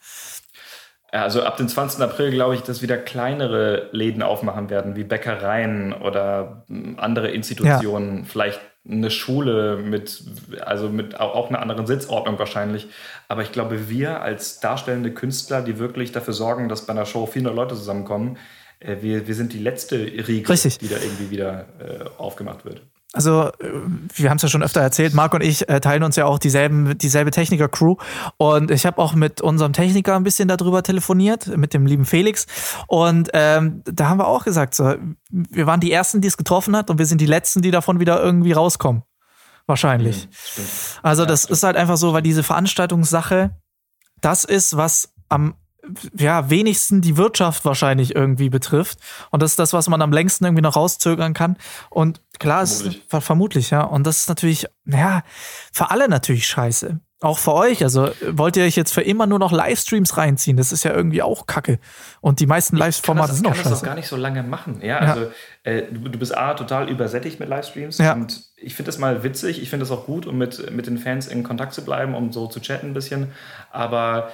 [1.12, 2.00] Ja, also ab dem 20.
[2.02, 8.18] April glaube ich, dass wieder kleinere Läden aufmachen werden, wie Bäckereien oder hm, andere Institutionen,
[8.18, 8.24] ja.
[8.24, 10.22] vielleicht eine Schule mit,
[10.60, 12.88] also mit auch einer anderen Sitzordnung wahrscheinlich.
[13.26, 17.26] Aber ich glaube, wir als darstellende Künstler, die wirklich dafür sorgen, dass bei einer Show
[17.26, 18.38] 400 Leute zusammenkommen,
[18.80, 20.78] wir, wir sind die letzte Riege, Richtig.
[20.78, 22.82] die da irgendwie wieder äh, aufgemacht wird.
[23.14, 23.70] Also, äh,
[24.14, 26.38] wir haben es ja schon öfter erzählt, Marc und ich äh, teilen uns ja auch
[26.38, 27.96] dieselben, dieselbe Techniker-Crew.
[28.36, 32.46] Und ich habe auch mit unserem Techniker ein bisschen darüber telefoniert, mit dem lieben Felix.
[32.86, 34.94] Und ähm, da haben wir auch gesagt, so,
[35.30, 37.98] wir waren die Ersten, die es getroffen hat, und wir sind die Letzten, die davon
[37.98, 39.02] wieder irgendwie rauskommen.
[39.66, 40.24] Wahrscheinlich.
[40.56, 40.62] Ja,
[41.02, 43.56] also, das ja, ist halt einfach so, weil diese Veranstaltungssache,
[44.20, 45.54] das ist, was am
[46.16, 48.98] ja, wenigsten die Wirtschaft wahrscheinlich irgendwie betrifft.
[49.30, 51.56] Und das ist das, was man am längsten irgendwie noch rauszögern kann.
[51.90, 53.04] Und klar, vermutlich.
[53.12, 53.82] ist vermutlich, ja.
[53.82, 55.22] Und das ist natürlich, ja,
[55.72, 57.00] für alle natürlich scheiße.
[57.20, 57.82] Auch für euch.
[57.82, 60.56] Also wollt ihr euch jetzt für immer nur noch Livestreams reinziehen?
[60.56, 61.80] Das ist ja irgendwie auch Kacke.
[62.20, 63.60] Und die meisten Live-Formate sind auch scheiße.
[63.60, 64.78] Ich kann das auch gar nicht so lange machen.
[64.82, 65.12] Ja, ja.
[65.12, 65.26] also
[65.64, 67.98] äh, du, du, bist A, total übersättigt mit Livestreams.
[67.98, 68.12] Ja.
[68.12, 69.60] Und ich finde das mal witzig.
[69.60, 72.30] Ich finde das auch gut, um mit, mit den Fans in Kontakt zu bleiben, um
[72.30, 73.32] so zu chatten ein bisschen.
[73.72, 74.30] Aber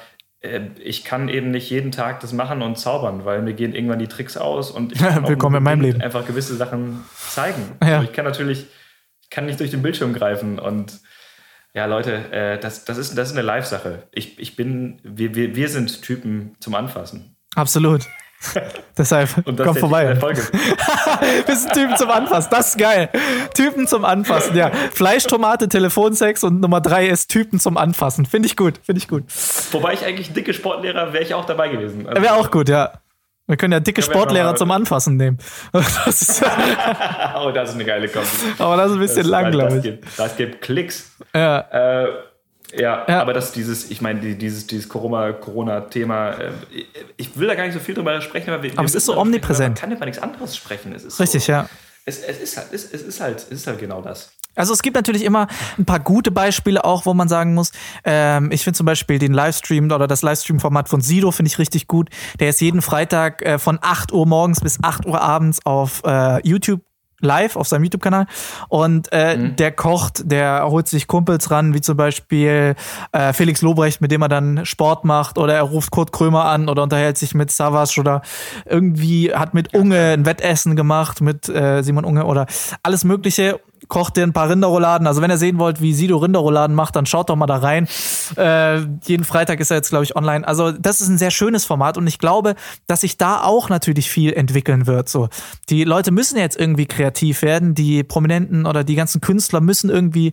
[0.83, 4.09] ich kann eben nicht jeden Tag das machen und zaubern, weil mir gehen irgendwann die
[4.09, 6.01] Tricks aus und ich kann Willkommen in meinem Leben.
[6.01, 7.63] einfach gewisse Sachen zeigen.
[7.83, 7.97] Ja.
[7.97, 8.67] Also ich kann natürlich,
[9.23, 11.01] ich kann nicht durch den Bildschirm greifen und
[11.73, 14.05] ja, Leute, äh, das, das, ist, das ist eine Live-Sache.
[14.13, 17.37] Ich, ich bin, wir, wir, wir sind Typen zum Anfassen.
[17.57, 18.07] Absolut.
[18.97, 20.17] Deshalb, Und das komm vorbei.
[20.21, 22.49] Wir sind Typen zum Anfassen.
[22.51, 23.09] Das ist geil.
[23.55, 24.71] Typen zum Anfassen, ja.
[24.93, 28.27] Fleisch, Tomate, Telefonsex und Nummer drei ist Typen zum Anfassen.
[28.27, 29.25] Finde ich gut, finde ich gut.
[29.73, 32.07] Wobei ich eigentlich dicke Sportlehrer wäre ich auch dabei gewesen.
[32.07, 32.93] Also wäre auch gut, ja.
[33.47, 35.39] Wir können ja dicke ja, Sportlehrer zum Anfassen nehmen.
[35.73, 36.43] Das ist
[37.37, 38.29] oh, das ist eine geile Kombi.
[38.59, 39.83] Aber das ist ein bisschen das, lang, glaube ich.
[39.83, 41.11] Gibt, das gibt Klicks.
[41.35, 42.05] Ja.
[42.05, 42.09] Äh,
[42.77, 46.53] ja, ja, aber das dieses, ich meine, dieses, dieses Corona-Thema, äh,
[47.17, 49.17] ich will da gar nicht so viel drüber sprechen, aber, wir, aber es ist so
[49.17, 49.77] omnipräsent.
[49.77, 50.95] Man kann über nichts anderes sprechen.
[50.95, 51.69] Es ist Richtig, so, ja.
[52.07, 54.33] Es, es, ist halt, es, es, ist halt, es ist halt genau das.
[54.57, 55.49] Also es gibt natürlich immer
[55.79, 57.73] ein paar gute Beispiele auch, wo man sagen muss,
[58.05, 61.89] ähm, ich finde zum Beispiel den Livestream oder das Livestream-Format von Sido finde ich richtig
[61.89, 62.11] gut.
[62.39, 66.47] Der ist jeden Freitag äh, von 8 Uhr morgens bis 8 Uhr abends auf äh,
[66.47, 66.83] YouTube
[67.25, 68.27] live auf seinem YouTube-Kanal.
[68.69, 69.57] Und äh, mhm.
[69.57, 72.77] der kocht, der holt sich Kumpels ran, wie zum Beispiel
[73.13, 76.69] äh, Felix Lobrecht, mit dem er dann Sport macht, oder er ruft Kurt Krömer an
[76.69, 78.23] oder unterhält sich mit Savas oder
[78.67, 82.47] irgendwie hat mit Unge ein Wettessen gemacht, mit äh, Simon Unge oder
[82.83, 83.61] alles Mögliche
[83.95, 85.07] kocht dir ein paar Rinderrouladen.
[85.07, 87.87] Also wenn ihr sehen wollt, wie Sido Rinderrouladen macht, dann schaut doch mal da rein.
[88.37, 90.45] Äh, jeden Freitag ist er jetzt, glaube ich, online.
[90.45, 92.57] Also das ist ein sehr schönes Format und ich glaube,
[92.89, 95.09] dass sich da auch natürlich viel entwickeln wird.
[95.09, 95.29] So,
[95.69, 97.77] die Leute müssen jetzt irgendwie kreativ werden.
[97.77, 100.33] Die Prominenten oder die ganzen Künstler müssen irgendwie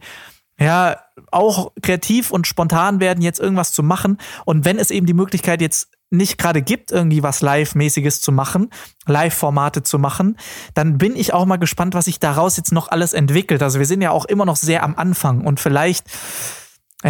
[0.59, 0.97] ja
[1.30, 4.18] auch kreativ und spontan werden, jetzt irgendwas zu machen.
[4.43, 8.70] Und wenn es eben die Möglichkeit jetzt nicht gerade gibt, irgendwie was Live-mäßiges zu machen,
[9.07, 10.38] Live-Formate zu machen,
[10.74, 13.64] dann bin ich auch mal gespannt, was sich daraus jetzt noch alles entwickelt.
[13.64, 16.05] Also wir sind ja auch immer noch sehr am Anfang und vielleicht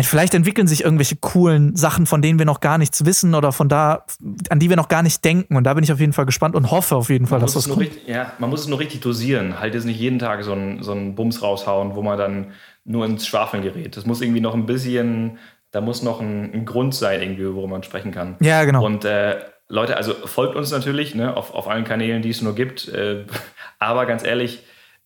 [0.04, 3.68] Vielleicht entwickeln sich irgendwelche coolen Sachen, von denen wir noch gar nichts wissen oder von
[3.68, 4.06] da,
[4.50, 5.58] an die wir noch gar nicht denken.
[5.58, 7.56] Und da bin ich auf jeden Fall gespannt und hoffe auf jeden Fall, man dass
[7.56, 7.82] das kommt.
[7.82, 9.60] Richtig, ja, man muss es nur richtig dosieren.
[9.60, 12.52] Halt jetzt nicht jeden Tag so einen so einen Bums raushauen, wo man dann
[12.86, 13.98] nur ins Schwafeln gerät.
[13.98, 15.38] Das muss irgendwie noch ein bisschen,
[15.72, 18.36] da muss noch ein, ein Grund sein, irgendwie, worüber man sprechen kann.
[18.42, 18.86] Ja, genau.
[18.86, 22.56] Und äh, Leute, also folgt uns natürlich ne, auf, auf allen Kanälen, die es nur
[22.56, 22.88] gibt.
[22.90, 23.26] Äh,
[23.80, 24.64] aber ganz ehrlich,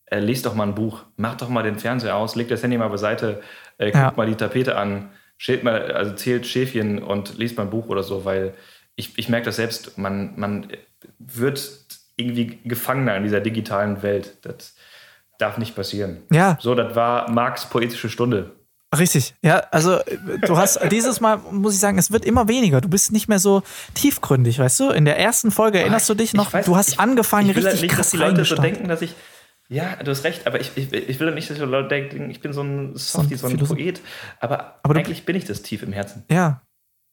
[0.08, 2.78] äh, lest doch mal ein Buch, macht doch mal den Fernseher aus, legt das Handy
[2.78, 3.42] mal beiseite,
[3.78, 4.14] äh, guckt Ja.
[4.16, 8.04] mal die Tapete an, schält mal, also zählt Schäfchen und liest mal ein Buch oder
[8.04, 8.54] so, weil
[8.96, 10.68] ich, ich merke das selbst, man, man
[11.20, 11.70] wird
[12.18, 14.38] irgendwie Gefangener in dieser digitalen Welt.
[14.44, 14.76] Das
[15.38, 16.24] darf nicht passieren.
[16.32, 16.58] Ja.
[16.62, 18.52] So, das war Marx poetische Stunde.
[18.98, 20.00] Richtig, ja, also
[20.48, 22.82] du hast dieses Mal, muss ich sagen, es wird immer weniger.
[22.82, 24.90] Du bist nicht mehr so tiefgründig, weißt du?
[24.90, 27.64] In der ersten Folge erinnerst du dich noch, weiß- du hast ich, angefangen, ich will
[27.64, 29.14] halt richtig nicht, krass dass die Leute so denken, dass ich.
[29.68, 32.40] Ja, du hast recht, aber ich, ich, ich will nicht, dass die Leute denken, ich
[32.40, 34.02] bin so ein Softie, so ein Philosoph- Poet.
[34.40, 36.24] Aber, Aber du- eigentlich bin ich das tief im Herzen.
[36.30, 36.62] Ja,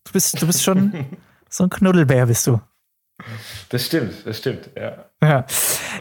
[0.04, 0.92] du bist, du bist schon
[1.48, 2.60] so ein Knuddelbär, bist du.
[3.70, 5.06] Das stimmt, das stimmt, ja.
[5.22, 5.46] Ja,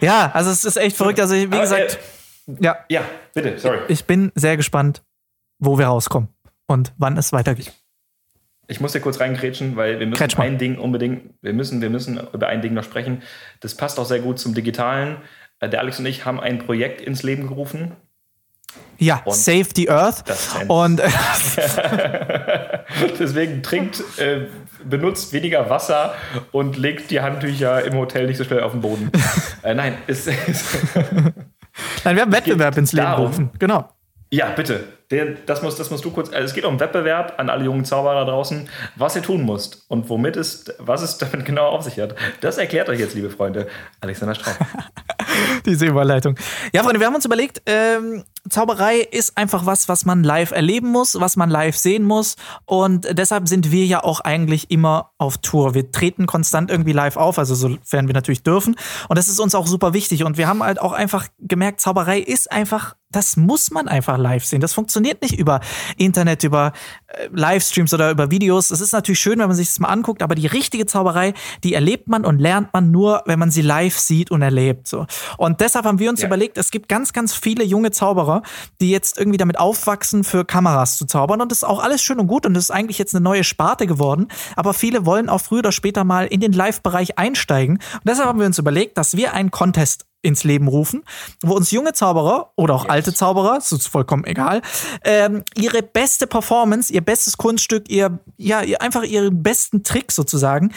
[0.01, 1.19] ja also es ist echt verrückt.
[1.21, 1.99] Also wie Aber, gesagt,
[2.59, 3.01] ja, Äh, ja,
[3.33, 3.79] bitte, sorry.
[3.87, 5.03] ich bin sehr gespannt,
[5.61, 6.27] wo wir rauskommen
[6.67, 7.71] und wann es weitergeht.
[8.67, 12.19] Ich muss dir kurz reingrätschen, weil wir müssen ein Ding unbedingt, wir müssen, wir müssen
[12.33, 13.21] über ein Ding noch sprechen.
[13.61, 15.17] Das passt auch sehr gut zum Digitalen.
[15.59, 17.93] Äh, Der Alex und ich haben ein Projekt ins Leben gerufen.
[18.97, 20.23] Ja, Und Save the Earth.
[20.69, 21.01] Und
[23.19, 24.47] Deswegen trinkt, äh,
[24.87, 26.13] benutzt weniger Wasser
[26.51, 29.11] und legt die Handtücher im Hotel nicht so schnell auf den Boden.
[29.63, 30.65] äh, nein, es ist.
[32.03, 33.49] nein, wir haben Wettbewerb ins Leben darum- gerufen.
[33.59, 33.89] Genau.
[34.31, 34.83] Ja, bitte.
[35.11, 36.31] Der, das, musst, das musst du kurz.
[36.31, 40.09] Also es geht um Wettbewerb an alle jungen Zauberer draußen, was ihr tun musst und
[40.09, 42.15] womit es, was es damit genau auf sich hat.
[42.39, 43.67] Das erklärt euch jetzt, liebe Freunde,
[43.99, 44.55] Alexander Strauch.
[45.65, 46.35] Diese Überleitung.
[46.73, 50.89] Ja, Freunde, wir haben uns überlegt, ähm, Zauberei ist einfach was, was man live erleben
[50.89, 52.35] muss, was man live sehen muss.
[52.65, 55.75] Und deshalb sind wir ja auch eigentlich immer auf Tour.
[55.75, 58.75] Wir treten konstant irgendwie live auf, also sofern wir natürlich dürfen.
[59.09, 60.23] Und das ist uns auch super wichtig.
[60.23, 64.45] Und wir haben halt auch einfach gemerkt, Zauberei ist einfach, das muss man einfach live
[64.45, 64.61] sehen.
[64.61, 65.59] Das funktioniert nicht über
[65.97, 66.73] Internet, über
[67.07, 68.71] äh, Livestreams oder über Videos.
[68.71, 71.33] Es ist natürlich schön, wenn man sich das mal anguckt, aber die richtige Zauberei,
[71.63, 74.87] die erlebt man und lernt man nur, wenn man sie live sieht und erlebt.
[74.87, 75.05] So.
[75.37, 76.27] Und deshalb haben wir uns Ja.
[76.27, 78.43] überlegt, es gibt ganz, ganz viele junge Zauberer,
[78.79, 81.41] die jetzt irgendwie damit aufwachsen, für Kameras zu zaubern.
[81.41, 83.43] Und das ist auch alles schön und gut und das ist eigentlich jetzt eine neue
[83.43, 84.27] Sparte geworden.
[84.55, 87.75] Aber viele wollen auch früher oder später mal in den Live-Bereich einsteigen.
[87.77, 91.03] Und deshalb haben wir uns überlegt, dass wir einen Contest ins Leben rufen,
[91.41, 94.61] wo uns junge Zauberer oder auch alte Zauberer, das ist vollkommen egal,
[95.03, 100.73] ähm, ihre beste Performance, ihr bestes Kunststück, ihr, ja, ihr, einfach ihren besten Trick sozusagen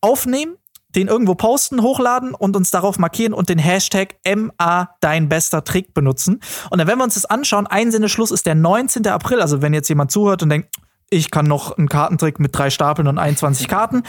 [0.00, 0.56] aufnehmen,
[0.94, 5.92] den irgendwo posten, hochladen und uns darauf markieren und den Hashtag MA dein bester Trick
[5.94, 6.40] benutzen.
[6.70, 9.06] Und dann, wenn wir uns das anschauen, Einsendeschluss ist der 19.
[9.06, 9.40] April.
[9.40, 10.74] Also wenn jetzt jemand zuhört und denkt,
[11.10, 14.02] ich kann noch einen Kartentrick mit drei Stapeln und 21 Karten.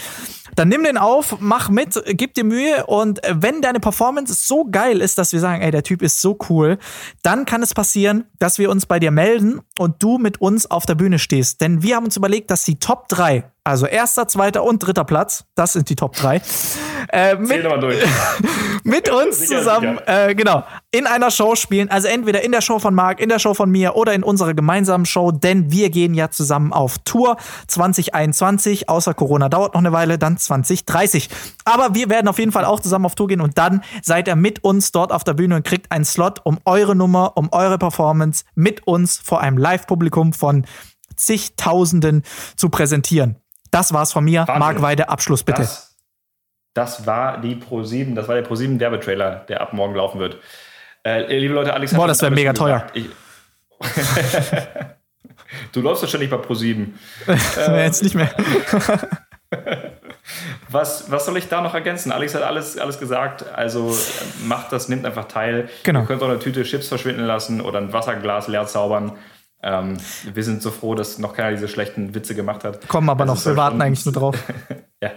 [0.55, 5.01] Dann nimm den auf, mach mit, gib dir Mühe und wenn deine Performance so geil
[5.01, 6.77] ist, dass wir sagen, ey, der Typ ist so cool,
[7.23, 10.85] dann kann es passieren, dass wir uns bei dir melden und du mit uns auf
[10.85, 11.61] der Bühne stehst.
[11.61, 15.45] Denn wir haben uns überlegt, dass die Top 3, also erster, zweiter und dritter Platz,
[15.55, 16.41] das sind die Top 3,
[17.11, 17.63] äh, mit,
[18.83, 21.89] mit uns zusammen, äh, genau, in einer Show spielen.
[21.89, 24.53] Also entweder in der Show von Marc, in der Show von mir oder in unserer
[24.53, 27.37] gemeinsamen Show, denn wir gehen ja zusammen auf Tour
[27.67, 28.89] 2021.
[28.89, 31.29] Außer Corona dauert noch eine Weile, dann 2030.
[31.65, 34.35] Aber wir werden auf jeden Fall auch zusammen auf Tour gehen und dann seid ihr
[34.35, 37.77] mit uns dort auf der Bühne und kriegt einen Slot, um eure Nummer, um eure
[37.77, 40.65] Performance mit uns vor einem Live-Publikum von
[41.15, 42.23] zigtausenden
[42.55, 43.35] zu präsentieren.
[43.71, 44.41] Das war's von mir.
[44.41, 44.59] Wahnsinn.
[44.59, 45.61] Marc Weide, Abschluss bitte.
[45.61, 45.95] Das,
[46.73, 50.37] das war die Pro7, das war der Pro7 Werbetrailer, der ab morgen laufen wird.
[51.03, 52.87] Äh, liebe Leute, Alex hat Boah, das schon wär alles mega.
[52.93, 53.09] Ich,
[55.71, 56.87] du läufst doch schon nicht bei Pro7.
[57.77, 58.29] Jetzt nicht mehr.
[60.69, 62.11] Was, was soll ich da noch ergänzen?
[62.11, 63.51] Alex hat alles, alles gesagt.
[63.51, 65.69] Also äh, macht das, nimmt einfach teil.
[65.83, 66.01] Genau.
[66.01, 69.13] Ihr könnt auch eine Tüte Chips verschwinden lassen oder ein Wasserglas leer zaubern.
[69.61, 69.97] Ähm,
[70.33, 72.87] wir sind so froh, dass noch keiner diese schlechten Witze gemacht hat.
[72.87, 74.43] Kommen aber Also noch, wir warten schon- eigentlich nur drauf.
[75.01, 75.11] ja,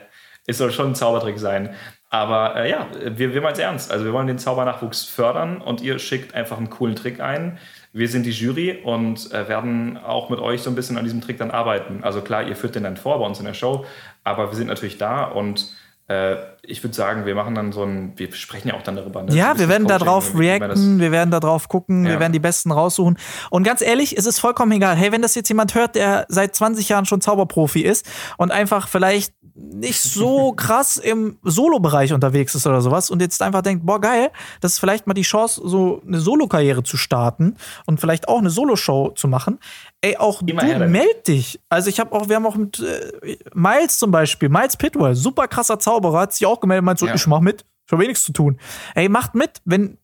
[0.46, 1.74] es soll schon ein Zaubertrick sein.
[2.10, 2.86] Aber äh, ja,
[3.16, 3.90] wir, wir meinen es ernst.
[3.92, 7.58] Also wir wollen den Zaubernachwuchs fördern und ihr schickt einfach einen coolen Trick ein.
[7.94, 11.20] Wir sind die Jury und äh, werden auch mit euch so ein bisschen an diesem
[11.20, 12.02] Trick dann arbeiten.
[12.02, 13.84] Also klar, ihr führt den dann vor bei uns in der Show,
[14.24, 15.72] aber wir sind natürlich da und
[16.08, 19.24] Äh, ich würde sagen, wir machen dann so ein, wir sprechen ja auch dann darüber.
[19.24, 19.34] Ne?
[19.34, 22.12] Ja, wir werden da drauf reacten, wir werden da drauf gucken, ja.
[22.12, 23.18] wir werden die Besten raussuchen.
[23.50, 24.94] Und ganz ehrlich, es ist vollkommen egal.
[24.94, 28.86] Hey, wenn das jetzt jemand hört, der seit 20 Jahren schon Zauberprofi ist und einfach
[28.86, 34.00] vielleicht nicht so krass im Solo-Bereich unterwegs ist oder sowas und jetzt einfach denkt, boah,
[34.00, 37.56] geil, das ist vielleicht mal die Chance, so eine Solo-Karriere zu starten
[37.86, 39.58] und vielleicht auch eine Solo-Show zu machen.
[40.00, 41.60] Ey, auch Immer du meld dich.
[41.68, 45.46] Also ich habe auch, wir haben auch mit äh, Miles zum Beispiel, Miles Pitwell, super
[45.46, 47.14] krasser Zauberer, hat sich auch gemeldet, meint so, ja.
[47.14, 47.64] ich mach mit.
[47.90, 48.58] Schon wenig zu tun.
[48.94, 49.98] Ey, macht mit, wenn,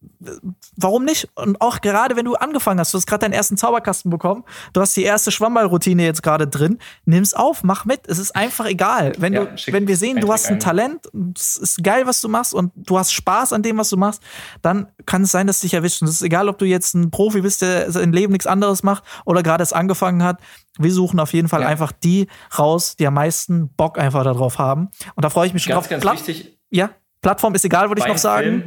[0.76, 1.28] warum nicht?
[1.36, 4.80] Und auch gerade wenn du angefangen hast, du hast gerade deinen ersten Zauberkasten bekommen, du
[4.80, 8.00] hast die erste Schwammballroutine jetzt gerade drin, nimm's auf, mach mit.
[8.08, 9.12] Es ist einfach egal.
[9.18, 12.28] Wenn ja, du, wenn wir sehen, du hast ein Talent, es ist geil, was du
[12.28, 14.22] machst und du hast Spaß an dem, was du machst,
[14.60, 16.02] dann kann es sein, dass dich erwischt.
[16.02, 18.82] Und es ist egal, ob du jetzt ein Profi bist, der sein Leben nichts anderes
[18.82, 20.40] macht oder gerade es angefangen hat.
[20.78, 21.68] Wir suchen auf jeden Fall ja.
[21.68, 24.88] einfach die raus, die am meisten Bock einfach darauf haben.
[25.14, 26.00] Und da freue ich mich schon ganz, drauf.
[26.02, 26.58] Ganz wichtig.
[26.70, 26.90] Ja.
[27.20, 28.44] Plattform ist egal, würde ich noch sagen.
[28.44, 28.62] Film.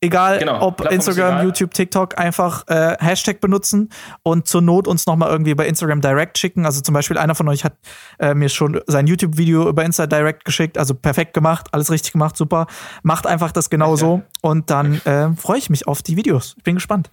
[0.00, 3.90] Egal, genau, ob Plattform Instagram, YouTube, TikTok, einfach äh, Hashtag benutzen
[4.24, 6.66] und zur Not uns nochmal irgendwie bei Instagram Direct schicken.
[6.66, 7.74] Also zum Beispiel einer von euch hat
[8.18, 10.76] äh, mir schon sein YouTube-Video über Insta Direct geschickt.
[10.76, 12.66] Also perfekt gemacht, alles richtig gemacht, super.
[13.04, 16.54] Macht einfach das genau so und dann äh, freue ich mich auf die Videos.
[16.56, 17.12] Ich bin gespannt.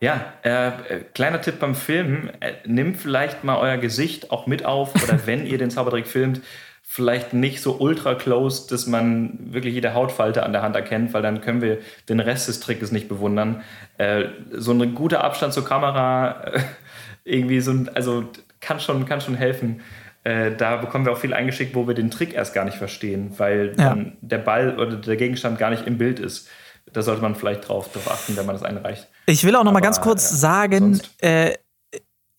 [0.00, 4.64] Ja, äh, äh kleiner Tipp beim Filmen, äh, nimmt vielleicht mal euer Gesicht auch mit
[4.64, 6.42] auf oder wenn ihr den Zaubertrick filmt,
[6.88, 11.20] vielleicht nicht so ultra close, dass man wirklich jede Hautfalte an der Hand erkennt, weil
[11.20, 11.78] dann können wir
[12.08, 13.62] den Rest des Trickes nicht bewundern.
[13.98, 16.60] Äh, so ein guter Abstand zur Kamera, äh,
[17.24, 18.24] irgendwie so ein, also
[18.60, 19.82] kann schon, kann schon helfen.
[20.24, 23.34] Äh, da bekommen wir auch viel eingeschickt, wo wir den Trick erst gar nicht verstehen,
[23.36, 23.90] weil ja.
[23.90, 26.48] dann der Ball oder der Gegenstand gar nicht im Bild ist.
[26.92, 29.08] Da sollte man vielleicht drauf, drauf achten, wenn man das einreicht.
[29.26, 31.54] Ich will auch noch Aber, mal ganz kurz ja, sagen, äh,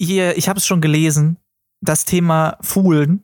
[0.02, 1.38] hier, ich habe es schon gelesen,
[1.82, 3.24] das Thema Fuhlen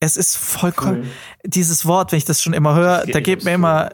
[0.00, 1.08] es ist vollkommen cool.
[1.44, 3.90] dieses Wort, wenn ich das schon immer höre, da geht mir immer,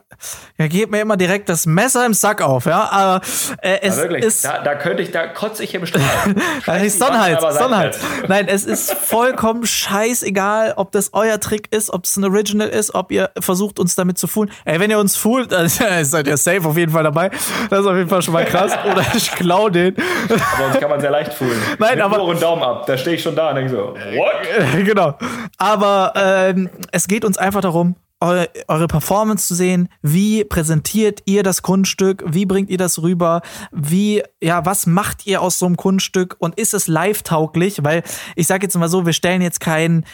[0.58, 2.90] da geht mir immer direkt das Messer im Sack auf, ja.
[2.90, 3.24] Aber
[3.62, 5.72] äh, es ja, ist, da, da, könnte ich, da kotze ich
[6.66, 7.98] da ist Sonnenhals, Sonnenhals.
[8.28, 12.94] Nein, es ist vollkommen scheißegal, ob das euer Trick ist, ob es ein Original ist,
[12.94, 14.50] ob ihr versucht uns damit zu foolen.
[14.66, 15.68] Ey, wenn ihr uns foolt, dann
[16.04, 17.30] seid ihr safe auf jeden Fall dabei.
[17.70, 18.72] Das ist auf jeden Fall schon mal krass.
[18.90, 19.96] Oder ich klau den.
[20.28, 21.60] Aber uns kann man sehr leicht foolen.
[21.78, 22.86] Nein, Mit aber und Daumen ab.
[22.86, 24.84] Da stehe ich schon da und denke so, what?
[24.84, 25.16] genau.
[25.56, 29.88] Aber ähm, es geht uns einfach darum, eure, eure Performance zu sehen.
[30.02, 32.24] Wie präsentiert ihr das Kunststück?
[32.26, 33.42] Wie bringt ihr das rüber?
[33.70, 36.36] Wie, ja, was macht ihr aus so einem Kunststück?
[36.38, 37.84] Und ist es live-tauglich?
[37.84, 38.02] Weil
[38.36, 40.04] ich sage jetzt mal so, wir stellen jetzt keinen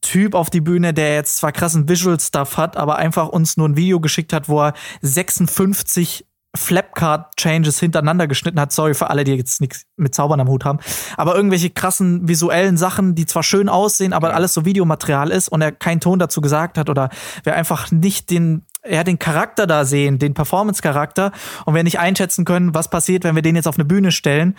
[0.00, 3.76] Typ auf die Bühne, der jetzt zwar krassen Visual-Stuff hat, aber einfach uns nur ein
[3.76, 8.72] Video geschickt hat, wo er 56 Flapcard-Changes hintereinander geschnitten hat.
[8.72, 10.80] Sorry für alle, die jetzt nichts mit Zaubern am Hut haben.
[11.16, 15.62] Aber irgendwelche krassen visuellen Sachen, die zwar schön aussehen, aber alles so Videomaterial ist und
[15.62, 17.08] er keinen Ton dazu gesagt hat oder
[17.44, 21.32] wir einfach nicht den, ja, den Charakter da sehen, den Performance-Charakter
[21.64, 24.56] und wir nicht einschätzen können, was passiert, wenn wir den jetzt auf eine Bühne stellen.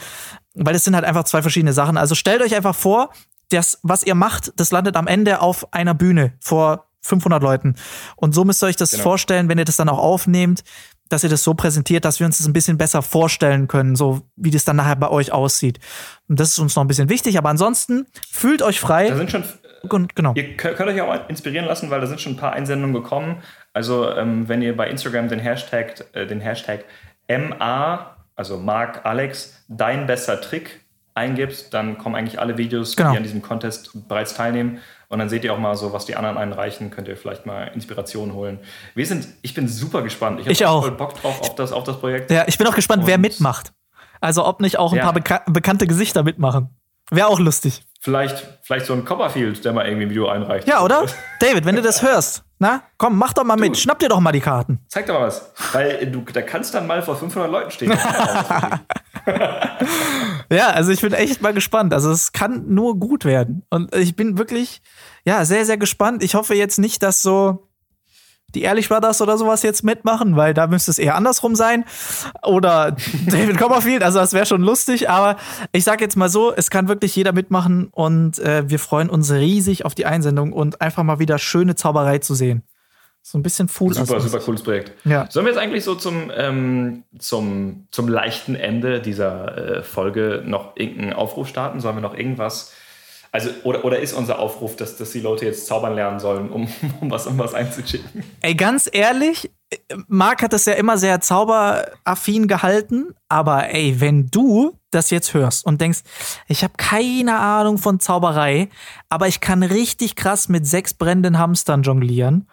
[0.55, 1.97] Weil es sind halt einfach zwei verschiedene Sachen.
[1.97, 3.11] Also stellt euch einfach vor,
[3.49, 7.75] das, was ihr macht, das landet am Ende auf einer Bühne vor 500 Leuten.
[8.15, 9.03] Und so müsst ihr euch das genau.
[9.03, 10.63] vorstellen, wenn ihr das dann auch aufnehmt
[11.13, 14.21] dass ihr das so präsentiert, dass wir uns das ein bisschen besser vorstellen können, so
[14.35, 15.79] wie das dann nachher bei euch aussieht.
[16.27, 19.09] Und das ist uns noch ein bisschen wichtig, aber ansonsten fühlt euch frei.
[19.09, 19.43] Da sind schon
[20.15, 20.33] genau.
[20.35, 23.43] Ihr könnt euch auch inspirieren lassen, weil da sind schon ein paar Einsendungen gekommen.
[23.73, 26.85] Also ähm, wenn ihr bei Instagram den Hashtag, äh, den Hashtag
[27.27, 30.81] MA, also Mark Alex, dein bester Trick
[31.15, 33.11] eingibst, dann kommen eigentlich alle Videos, genau.
[33.11, 34.79] die an diesem Contest bereits teilnehmen.
[35.13, 37.65] Und dann seht ihr auch mal so, was die anderen einreichen, könnt ihr vielleicht mal
[37.75, 38.57] Inspiration holen.
[38.95, 40.39] Wir sind, ich bin super gespannt.
[40.39, 40.81] Ich, ich auch.
[40.81, 42.31] voll Bock drauf auf das, auf das Projekt.
[42.31, 43.73] Ja, ich bin auch gespannt, Und wer mitmacht.
[44.21, 45.03] Also ob nicht auch ein ja.
[45.03, 46.75] paar beka bekannte Gesichter mitmachen.
[47.11, 47.85] Wäre auch lustig.
[48.01, 50.67] Vielleicht, vielleicht so ein Copperfield, der mal irgendwie ein Video einreicht.
[50.67, 51.05] Ja, oder?
[51.39, 53.77] David, wenn du das hörst, na, komm, mach doch mal du, mit.
[53.77, 54.79] Schnapp dir doch mal die Karten.
[54.87, 55.53] Zeig doch mal was.
[55.73, 57.91] Weil du, da kannst dann mal vor 500 Leuten stehen.
[60.51, 61.93] ja, also ich bin echt mal gespannt.
[61.93, 63.63] Also es kann nur gut werden.
[63.69, 64.81] Und ich bin wirklich,
[65.25, 66.23] ja, sehr, sehr gespannt.
[66.23, 67.69] Ich hoffe jetzt nicht, dass so
[68.55, 71.85] die Ehrlich Brothers oder sowas jetzt mitmachen, weil da müsste es eher andersrum sein.
[72.43, 72.95] Oder
[73.27, 75.09] David Copperfield, also das wäre schon lustig.
[75.09, 75.37] Aber
[75.71, 79.31] ich sag jetzt mal so, es kann wirklich jeder mitmachen und äh, wir freuen uns
[79.31, 82.63] riesig auf die Einsendung und einfach mal wieder schöne Zauberei zu sehen.
[83.25, 83.93] So ein bisschen Fool.
[83.93, 84.91] Super, super cooles Projekt.
[85.05, 85.27] Ja.
[85.31, 90.75] Sollen wir jetzt eigentlich so zum, ähm, zum, zum leichten Ende dieser äh, Folge noch
[90.75, 91.79] irgendeinen Aufruf starten?
[91.79, 92.73] Sollen wir noch irgendwas
[93.33, 96.67] also, oder, oder ist unser Aufruf, dass, dass die Leute jetzt zaubern lernen sollen, um,
[97.01, 98.23] um, was, um was einzuschicken?
[98.41, 99.49] Ey, ganz ehrlich,
[100.07, 105.65] Marc hat das ja immer sehr zauberaffin gehalten, aber ey, wenn du das jetzt hörst
[105.65, 106.01] und denkst,
[106.47, 108.69] ich habe keine Ahnung von Zauberei,
[109.09, 112.47] aber ich kann richtig krass mit sechs brennenden Hamstern jonglieren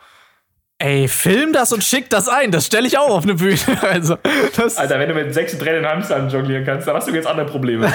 [0.83, 2.51] Ey, film das und schick das ein.
[2.51, 3.59] Das stelle ich auch auf eine Bühne.
[3.83, 4.17] Also,
[4.57, 7.45] das Alter, wenn du mit sechs Tränen Hamstern jonglieren kannst, dann hast du jetzt andere
[7.45, 7.87] Probleme.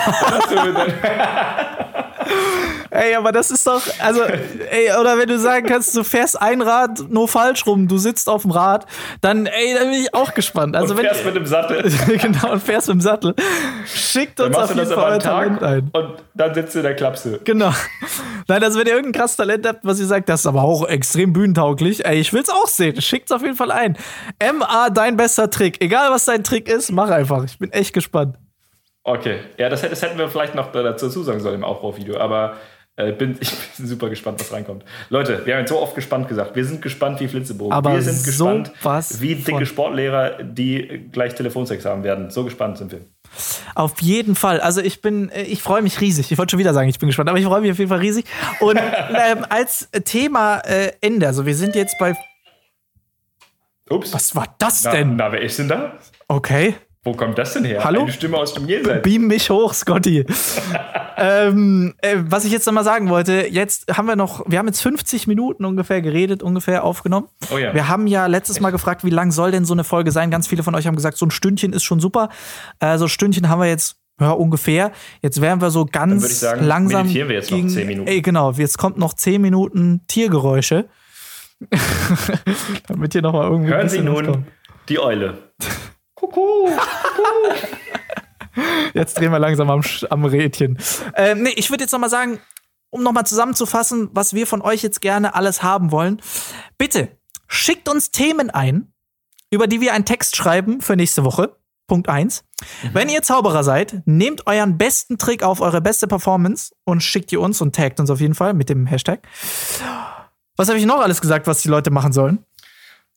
[2.96, 6.42] Dann ey, aber das ist doch, also, ey, oder wenn du sagen kannst, du fährst
[6.42, 8.86] ein Rad nur falsch rum, du sitzt auf dem Rad,
[9.22, 10.76] dann, ey, da bin ich auch gespannt.
[10.76, 11.84] Also, und wenn fährst mit dem Sattel.
[12.18, 13.36] genau, und fährst mit dem Sattel.
[13.86, 15.90] Schickt Dann uns auf jeden Fall euer Talent ein.
[15.92, 17.40] und dann sitzt du in der Klapse.
[17.44, 17.74] Genau.
[18.48, 20.88] Nein, also wenn ihr irgendein krasses Talent habt, was ihr sagt, das ist aber auch
[20.88, 23.02] extrem bühnentauglich, ey, ich will's auch sehen.
[23.02, 23.98] Schickt's auf jeden Fall ein.
[24.42, 25.82] MA, dein bester Trick.
[25.82, 27.44] Egal, was dein Trick ist, mach einfach.
[27.44, 28.38] Ich bin echt gespannt.
[29.08, 32.56] Okay, ja, das, das hätten wir vielleicht noch dazu sagen sollen im Aufbauvideo, aber
[32.98, 34.86] äh, bin, ich bin super gespannt, was reinkommt.
[35.10, 36.56] Leute, wir haben jetzt so oft gespannt gesagt.
[36.56, 37.74] Wir sind gespannt wie Flitzebogen.
[37.74, 39.66] Aber wir sind gespannt, sowas wie dicke.
[39.66, 42.30] Sportlehrer, die gleich Telefonsex haben werden.
[42.30, 43.02] So gespannt sind wir.
[43.74, 44.62] Auf jeden Fall.
[44.62, 46.32] Also ich bin, äh, ich freue mich riesig.
[46.32, 48.00] Ich wollte schon wieder sagen, ich bin gespannt, aber ich freue mich auf jeden Fall
[48.00, 48.26] riesig.
[48.62, 48.78] Und
[49.10, 52.16] ähm, als Thema äh, Ende, also wir sind jetzt bei.
[53.90, 54.14] Ups.
[54.14, 55.16] Was war das Na, denn?
[55.16, 56.00] na, wer ist denn da?
[56.28, 56.76] Okay.
[57.06, 57.84] Wo kommt das denn her?
[57.84, 58.02] Hallo?
[58.02, 59.04] Eine Stimme aus dem Jenseits.
[59.04, 60.26] Beam mich hoch, Scotty.
[61.18, 64.66] ähm, äh, was ich jetzt noch mal sagen wollte, jetzt haben wir noch, wir haben
[64.66, 67.28] jetzt 50 Minuten ungefähr geredet, ungefähr aufgenommen.
[67.54, 67.76] Oh ja.
[67.76, 70.32] Wir haben ja letztes Mal gefragt, wie lang soll denn so eine Folge sein?
[70.32, 72.30] Ganz viele von euch haben gesagt, so ein Stündchen ist schon super.
[72.80, 74.92] Äh, so ein Stündchen haben wir jetzt ja, ungefähr.
[75.22, 77.04] Jetzt wären wir so ganz sagen, langsam.
[77.04, 78.08] meditieren wir jetzt noch 10 Minuten.
[78.08, 80.90] Ey, genau, jetzt kommt noch 10 Minuten Tiergeräusche.
[82.88, 83.72] Damit hier noch mal irgendwie.
[83.72, 84.46] Hören Sie nun
[84.90, 85.38] die Eule.
[86.28, 86.80] Kuckuck.
[88.94, 90.78] Jetzt drehen wir langsam am, am Rädchen.
[91.16, 92.40] Ähm, nee, ich würde jetzt noch mal sagen,
[92.90, 96.22] um noch mal zusammenzufassen, was wir von euch jetzt gerne alles haben wollen.
[96.78, 97.10] Bitte
[97.48, 98.94] schickt uns Themen ein,
[99.52, 101.58] über die wir einen Text schreiben für nächste Woche.
[101.88, 102.44] Punkt eins.
[102.94, 107.42] Wenn ihr Zauberer seid, nehmt euren besten Trick auf, eure beste Performance und schickt ihr
[107.42, 109.28] uns und taggt uns auf jeden Fall mit dem Hashtag.
[110.58, 112.46] Was habe ich noch alles gesagt, was die Leute machen sollen?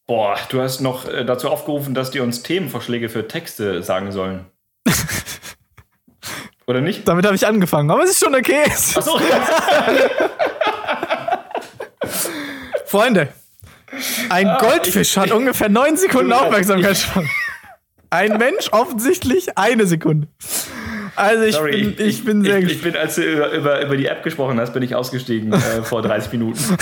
[0.09, 4.47] Boah, du hast noch äh, dazu aufgerufen, dass die uns Themenvorschläge für Texte sagen sollen.
[6.67, 7.07] Oder nicht?
[7.07, 8.63] Damit habe ich angefangen, aber es ist schon okay.
[8.65, 9.21] Achso.
[12.87, 13.29] Freunde,
[14.31, 17.29] ein Ah, Goldfisch hat ungefähr neun Sekunden Aufmerksamkeitsspanne.
[18.09, 20.29] Ein Mensch offensichtlich eine Sekunde.
[21.17, 23.97] Also ich, Sorry, bin, ich, bin sehr ich, ich bin, als du über, über, über
[23.99, 26.79] die App gesprochen hast, bin ich ausgestiegen äh, vor 30 Minuten.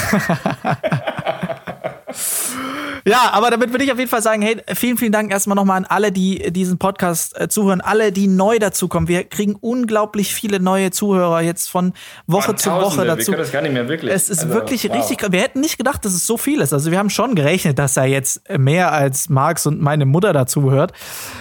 [3.07, 5.77] Ja, aber damit würde ich auf jeden Fall sagen, hey, vielen, vielen Dank erstmal nochmal
[5.77, 9.09] an alle, die diesen Podcast äh, zuhören, alle, die neu dazukommen.
[9.09, 11.93] Wir kriegen unglaublich viele neue Zuhörer jetzt von
[12.27, 13.31] Woche Mann, zu Woche Tausende, Wir dazu.
[13.31, 14.13] können das gar nicht mehr wirklich.
[14.13, 14.97] Es ist Also, wirklich wow.
[14.97, 15.33] richtig.
[15.33, 16.73] Wir hätten nicht gedacht, dass es so viel ist.
[16.73, 20.71] Also wir haben schon gerechnet, dass da jetzt mehr als Marx und meine Mutter dazu
[20.73, 20.93] hört.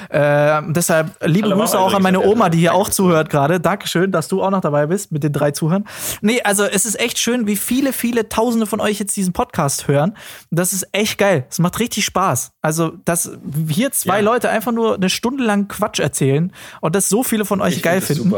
[0.10, 3.60] Äh, deshalb liebe Mama Grüße auch an meine Oma, die hier auch zuhört gerade.
[3.60, 5.86] Dankeschön, dass du auch noch dabei bist mit den drei Zuhörern.
[6.22, 9.88] Nee, also es ist echt schön, wie viele, viele Tausende von euch jetzt diesen Podcast
[9.88, 10.16] hören.
[10.52, 11.46] Das ist echt geil.
[11.56, 12.52] Es macht richtig Spaß.
[12.62, 13.32] Also, dass
[13.70, 14.24] hier zwei Ja.
[14.24, 16.52] Leute einfach nur eine Stunde lang Quatsch erzählen
[16.82, 18.36] und das so viele von euch Ich geil find finden,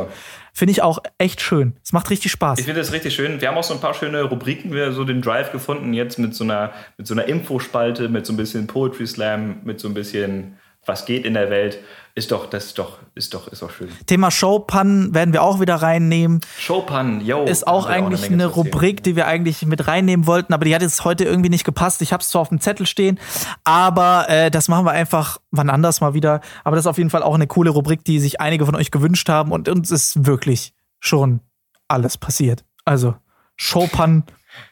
[0.53, 1.74] finde ich auch echt schön.
[1.84, 2.59] Es macht richtig Spaß.
[2.59, 3.41] Ich finde das richtig schön.
[3.41, 6.36] Wir haben auch so ein paar schöne Rubriken, wir so den Drive gefunden, jetzt mit
[6.36, 9.95] so einer, mit so einer Infospalte, mit so ein bisschen Poetry Slam, mit so ein
[9.95, 11.80] bisschen was geht in der Welt.
[12.16, 13.90] Ist doch, das ist doch, ist doch, ist doch schön.
[14.08, 16.42] Thema Showpannen werden wir auch wieder reinnehmen.
[16.58, 17.44] Showpan, yo.
[17.44, 18.66] Ist auch eigentlich Menge eine erzählen.
[18.66, 22.02] Rubrik, die wir eigentlich mit reinnehmen wollten, aber die hat jetzt heute irgendwie nicht gepasst.
[22.02, 23.20] Ich habe es zwar auf dem Zettel stehen,
[23.64, 26.42] aber äh, das machen wir einfach wann anders mal wieder.
[26.64, 28.90] Aber das ist auf jeden Fall auch eine coole Rubrik, die sich einige von euch
[28.90, 31.42] gewünscht haben und uns ist wirklich schon
[31.88, 32.66] alles passiert.
[32.84, 33.14] Also
[33.58, 34.24] Showpannen,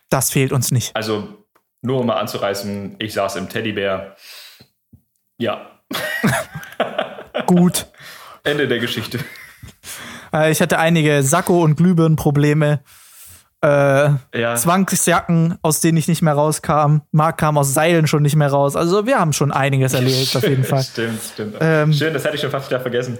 [0.10, 0.96] das fehlt uns nicht.
[0.96, 1.28] Also,
[1.84, 4.16] nur um mal anzureißen, ich saß im Teddybär.
[5.38, 5.75] Ja,
[7.48, 7.88] Gut.
[8.44, 9.20] Ende der Geschichte.
[10.34, 12.82] Äh, ich hatte einige Sakko- und Glühbirnenprobleme.
[13.64, 13.68] Äh,
[14.38, 14.56] Ja.
[14.56, 16.98] Zwangsjacken, aus denen ich nicht mehr rauskam.
[17.12, 18.76] Marc kam aus Seilen schon nicht mehr raus.
[18.76, 20.84] Also wir haben schon einiges erlebt, auf jeden Fall.
[20.84, 21.56] Stimmt, stimmt.
[21.60, 23.18] Ähm, Schön, das hätte ich schon fast wieder vergessen.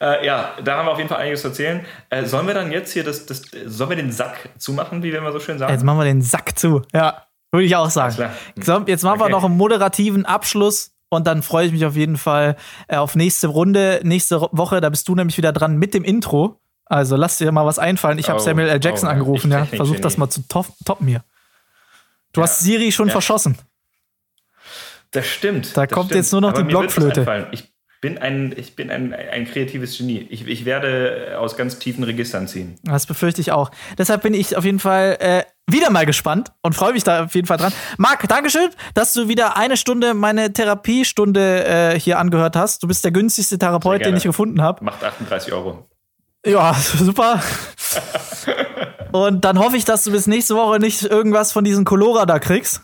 [0.00, 1.84] Äh, ja, da haben wir auf jeden Fall einiges zu erzählen.
[2.10, 5.18] Äh, sollen wir dann jetzt hier das, das, sollen wir den Sack zumachen, wie wir
[5.20, 5.72] immer so schön sagen?
[5.72, 6.82] Jetzt machen wir den Sack zu.
[6.92, 8.16] Ja, würde ich auch sagen.
[8.60, 9.32] So, jetzt machen wir Okay.
[9.32, 12.56] noch einen moderativen Abschluss und dann freue ich mich auf jeden Fall
[12.88, 14.80] äh, auf nächste Runde, nächste Woche.
[14.80, 16.60] Da bist du nämlich wieder dran mit dem Intro.
[16.86, 18.18] Also lass dir mal was einfallen.
[18.18, 18.80] Ich habe Oh, Samuel L.
[18.82, 19.64] Jackson oh, angerufen, ja.
[19.64, 21.24] Versuch das mal zu top toppen hier.
[22.32, 22.44] Du Ja.
[22.44, 23.12] hast Siri schon Ja.
[23.12, 23.56] verschossen.
[25.10, 25.76] Das stimmt.
[25.76, 26.16] Da das kommt stimmt.
[26.18, 27.48] jetzt nur noch Aber die Blockflöte.
[27.52, 27.72] Ich
[28.04, 30.26] bin ein, ich bin ein, ein kreatives Genie.
[30.28, 32.74] Ich, ich werde aus ganz tiefen Registern ziehen.
[32.82, 33.70] Das befürchte ich auch.
[33.96, 37.34] Deshalb bin ich auf jeden Fall äh, wieder mal gespannt und freue mich da auf
[37.34, 37.72] jeden Fall dran.
[37.96, 42.82] Marc, Dankeschön, dass du wieder eine Stunde meine Therapiestunde äh, hier angehört hast.
[42.82, 44.84] Du bist der günstigste Therapeut, den ich gefunden habe.
[44.84, 45.88] Macht 38 Euro.
[46.44, 47.42] Ja, super.
[49.12, 52.38] und dann hoffe ich, dass du bis nächste Woche nicht irgendwas von diesen Colora da
[52.38, 52.82] kriegst.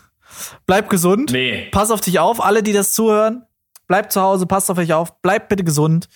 [0.65, 1.31] Bleib gesund.
[1.31, 1.67] Nee.
[1.71, 3.45] Pass auf dich auf, alle, die das zuhören.
[3.91, 6.07] Bleibt zu Hause, passt auf euch auf, bleibt bitte gesund.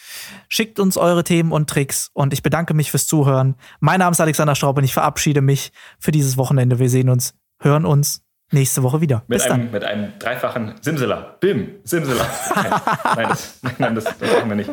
[0.47, 3.55] Schickt uns eure Themen und Tricks und ich bedanke mich fürs Zuhören.
[3.81, 6.79] Mein Name ist Alexander Straub und ich verabschiede mich für dieses Wochenende.
[6.79, 8.23] Wir sehen uns, hören uns
[8.53, 9.23] nächste Woche wieder.
[9.27, 9.59] Mit, Bis dann.
[9.59, 11.35] einem, mit einem dreifachen Simsela.
[11.41, 12.25] Bim, Simsela.
[12.55, 12.73] Nein,
[13.17, 14.71] nein, das, nein das, das machen wir nicht.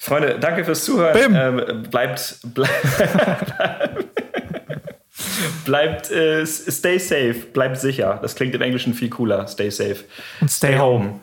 [0.00, 1.12] Freunde, danke fürs Zuhören.
[1.12, 1.36] Bim.
[1.36, 2.74] Ähm, bleibt, bleibt,
[5.64, 8.18] bleibt äh, stay safe, bleibt sicher.
[8.20, 9.46] Das klingt im Englischen viel cooler.
[9.46, 9.98] Stay safe.
[10.40, 11.20] Und stay home.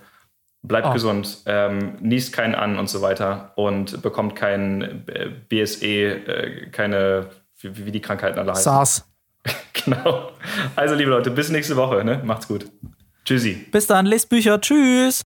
[0.61, 0.91] Bleibt Oh.
[0.93, 7.27] gesund, ähm, niest keinen an und so weiter und bekommt kein äh, BSE, äh, keine,
[7.61, 8.63] wie, wie die Krankheiten alle heißen.
[8.63, 9.05] SARS.
[9.85, 10.31] Genau.
[10.75, 12.03] Also, liebe Leute, bis nächste Woche.
[12.03, 12.21] Ne?
[12.25, 12.65] Macht's gut.
[13.23, 13.65] Tschüssi.
[13.71, 14.59] Bis dann, lest Bücher.
[14.59, 15.17] Tschüss.